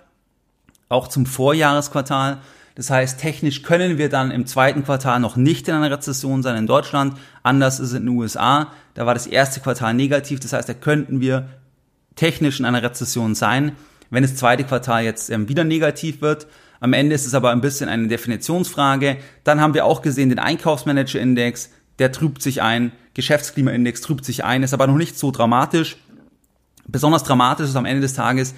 auch 0.88 1.09
zum 1.09 1.27
Vorjahresquartal, 1.27 2.40
das 2.75 2.91
heißt, 2.91 3.21
technisch 3.21 3.63
können 3.63 3.99
wir 3.99 4.09
dann 4.09 4.33
im 4.33 4.47
zweiten 4.47 4.85
Quartal 4.85 5.21
noch 5.21 5.37
nicht 5.37 5.69
in 5.69 5.75
einer 5.75 5.91
Rezession 5.91 6.43
sein 6.43 6.57
in 6.57 6.67
Deutschland. 6.67 7.17
Anders 7.45 7.79
ist 7.79 7.89
es 7.89 7.95
in 7.95 8.07
den 8.07 8.17
USA. 8.17 8.73
Da 8.95 9.07
war 9.07 9.15
das 9.15 9.29
erste 9.29 9.61
Quartal 9.61 9.95
negativ. 9.95 10.41
Das 10.41 10.53
heißt, 10.53 10.69
da 10.69 10.75
könnten 10.75 11.21
wir 11.21 11.49
technisch 12.17 12.59
in 12.59 12.67
einer 12.67 12.83
Rezession 12.83 13.37
sein. 13.37 13.73
Wenn 14.11 14.23
das 14.23 14.35
zweite 14.35 14.65
Quartal 14.65 15.05
jetzt 15.05 15.31
ähm, 15.31 15.49
wieder 15.49 15.63
negativ 15.63 16.21
wird, 16.21 16.49
am 16.81 16.93
Ende 16.93 17.15
ist 17.15 17.27
es 17.27 17.35
aber 17.35 17.51
ein 17.51 17.61
bisschen 17.61 17.89
eine 17.89 18.09
Definitionsfrage. 18.09 19.19
Dann 19.45 19.61
haben 19.61 19.75
wir 19.75 19.85
auch 19.85 20.03
gesehen 20.03 20.29
den 20.29 20.41
Einkaufsmanager-Index, 20.41 21.71
der 22.01 22.13
trübt 22.13 22.43
sich 22.43 22.61
ein, 22.61 22.93
Geschäftsklimaindex 23.15 24.01
trübt 24.01 24.25
sich 24.25 24.45
ein, 24.45 24.65
ist 24.65 24.75
aber 24.75 24.89
noch 24.89 24.97
nicht 24.97 25.17
so 25.17 25.31
dramatisch. 25.31 25.97
Besonders 26.87 27.23
dramatisch 27.23 27.69
ist 27.69 27.77
am 27.77 27.87
Ende 27.87 28.03
des 28.03 28.15
Tages 28.15 28.55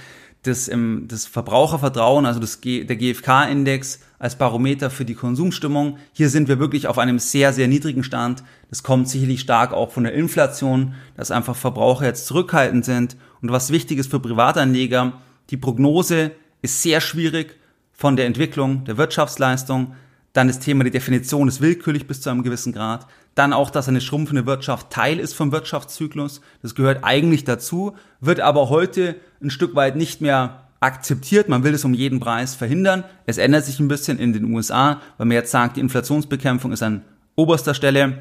das, 0.47 0.69
ähm, 0.69 1.07
das 1.09 1.27
Verbrauchervertrauen, 1.27 2.27
also 2.27 2.41
das 2.41 2.61
G, 2.61 2.85
der 2.85 2.97
GfK-Index 2.97 4.01
als 4.19 4.37
Barometer 4.37 4.91
für 4.91 5.05
die 5.05 5.15
Konsumstimmung. 5.15 5.99
Hier 6.13 6.31
sind 6.31 6.49
wir 6.49 6.59
wirklich 6.59 6.87
auf 6.87 6.99
einem 6.99 7.19
sehr, 7.19 7.53
sehr 7.53 7.69
niedrigen 7.69 8.03
Stand. 8.03 8.43
Das 8.71 8.83
kommt 8.83 9.09
sicherlich 9.09 9.41
stark 9.41 9.73
auch 9.73 9.91
von 9.91 10.05
der 10.05 10.15
Inflation, 10.15 10.95
dass 11.17 11.31
einfach 11.31 11.57
Verbraucher 11.57 12.07
jetzt 12.07 12.27
zurückhaltend 12.27 12.85
sind. 12.85 13.17
Und 13.43 13.51
was 13.51 13.71
wichtig 13.71 13.99
ist 13.99 14.11
für 14.11 14.21
Privatanleger, 14.21 15.13
die 15.51 15.57
Prognose 15.57 16.33
ist 16.63 16.83
sehr 16.83 17.01
schwierig 17.01 17.57
von 17.93 18.17
der 18.17 18.27
Entwicklung 18.27 18.85
der 18.85 18.97
Wirtschaftsleistung. 18.97 19.95
Dann 20.37 20.49
das 20.49 20.59
Thema, 20.59 20.85
die 20.85 20.91
Definition 20.91 21.49
ist 21.49 21.63
willkürlich 21.63 22.07
bis 22.07 22.21
zu 22.21 22.29
einem 22.29 22.43
gewissen 22.43 22.75
Grad. 22.75 23.07
Dann 23.35 23.55
auch, 23.55 23.71
dass 23.71 23.89
eine 23.89 24.03
schrumpfende 24.03 24.45
Wirtschaft 24.45 24.91
Teil 24.91 25.19
ist 25.19 25.33
vom 25.33 25.51
Wirtschaftszyklus. 25.51 26.43
Das 26.61 26.75
gehört 26.75 27.05
eigentlich 27.05 27.45
dazu, 27.45 27.97
wird 28.21 28.41
aber 28.41 28.69
heute 28.69 29.17
ein 29.43 29.49
Stück 29.49 29.75
weit 29.75 29.97
nicht 29.97 30.21
mehr 30.21 30.69
akzeptiert. 30.81 31.49
Man 31.49 31.65
will 31.65 31.73
es 31.73 31.87
um 31.87 31.95
jeden 31.95 32.21
Preis 32.21 32.55
verhindern. 32.55 33.05
Es 33.25 33.39
ändert 33.39 33.65
sich 33.65 33.81
ein 33.81 33.89
bisschen 33.89 34.19
in 34.19 34.35
den 34.35 34.53
USA, 34.53 35.01
weil 35.17 35.27
man 35.27 35.37
jetzt 35.37 35.53
sagt, 35.53 35.79
die 35.79 35.81
Inflationsbekämpfung 35.81 36.71
ist 36.71 36.83
an 36.83 37.01
oberster 37.35 37.73
Stelle. 37.73 38.19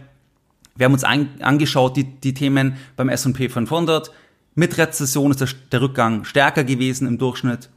Wir 0.77 0.85
haben 0.85 0.93
uns 0.93 1.03
ein, 1.03 1.41
angeschaut, 1.41 1.97
die, 1.97 2.05
die 2.05 2.33
Themen 2.33 2.77
beim 2.95 3.09
S&P 3.09 3.49
500. 3.49 4.09
Mit 4.53 4.77
Rezession 4.77 5.31
ist 5.31 5.41
der, 5.41 5.49
der 5.69 5.81
Rückgang 5.81 6.23
stärker 6.23 6.63
gewesen 6.63 7.09
im 7.09 7.17
Durchschnitt 7.17 7.69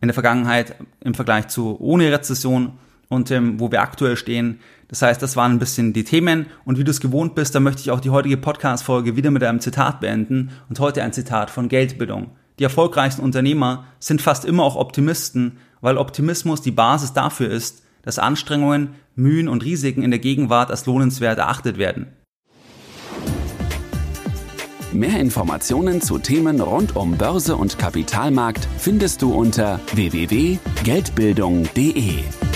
in 0.00 0.06
der 0.06 0.14
Vergangenheit 0.14 0.76
im 1.00 1.14
Vergleich 1.14 1.48
zu 1.48 1.76
ohne 1.80 2.12
Rezession 2.12 2.78
und 3.08 3.30
ähm, 3.30 3.60
wo 3.60 3.70
wir 3.70 3.82
aktuell 3.82 4.16
stehen. 4.16 4.60
Das 4.88 5.02
heißt, 5.02 5.22
das 5.22 5.36
waren 5.36 5.52
ein 5.52 5.58
bisschen 5.58 5.92
die 5.92 6.04
Themen 6.04 6.46
und 6.64 6.78
wie 6.78 6.84
du 6.84 6.90
es 6.90 7.00
gewohnt 7.00 7.34
bist, 7.34 7.54
da 7.54 7.60
möchte 7.60 7.80
ich 7.80 7.90
auch 7.90 8.00
die 8.00 8.10
heutige 8.10 8.36
Podcast-Folge 8.36 9.16
wieder 9.16 9.30
mit 9.30 9.42
einem 9.42 9.60
Zitat 9.60 10.00
beenden 10.00 10.50
und 10.68 10.80
heute 10.80 11.02
ein 11.02 11.12
Zitat 11.12 11.50
von 11.50 11.68
Geldbildung. 11.68 12.30
Die 12.58 12.64
erfolgreichsten 12.64 13.22
Unternehmer 13.22 13.84
sind 13.98 14.22
fast 14.22 14.44
immer 14.44 14.64
auch 14.64 14.76
Optimisten, 14.76 15.58
weil 15.80 15.98
Optimismus 15.98 16.62
die 16.62 16.70
Basis 16.70 17.12
dafür 17.12 17.50
ist, 17.50 17.82
dass 18.02 18.18
Anstrengungen, 18.18 18.94
Mühen 19.14 19.48
und 19.48 19.64
Risiken 19.64 20.02
in 20.02 20.10
der 20.10 20.20
Gegenwart 20.20 20.70
als 20.70 20.86
lohnenswert 20.86 21.38
erachtet 21.38 21.76
werden. 21.76 22.06
Mehr 24.92 25.20
Informationen 25.20 26.00
zu 26.00 26.18
Themen 26.18 26.60
rund 26.60 26.96
um 26.96 27.18
Börse 27.18 27.56
und 27.56 27.78
Kapitalmarkt 27.78 28.66
findest 28.78 29.20
du 29.20 29.34
unter 29.34 29.80
www.geldbildung.de. 29.92 32.55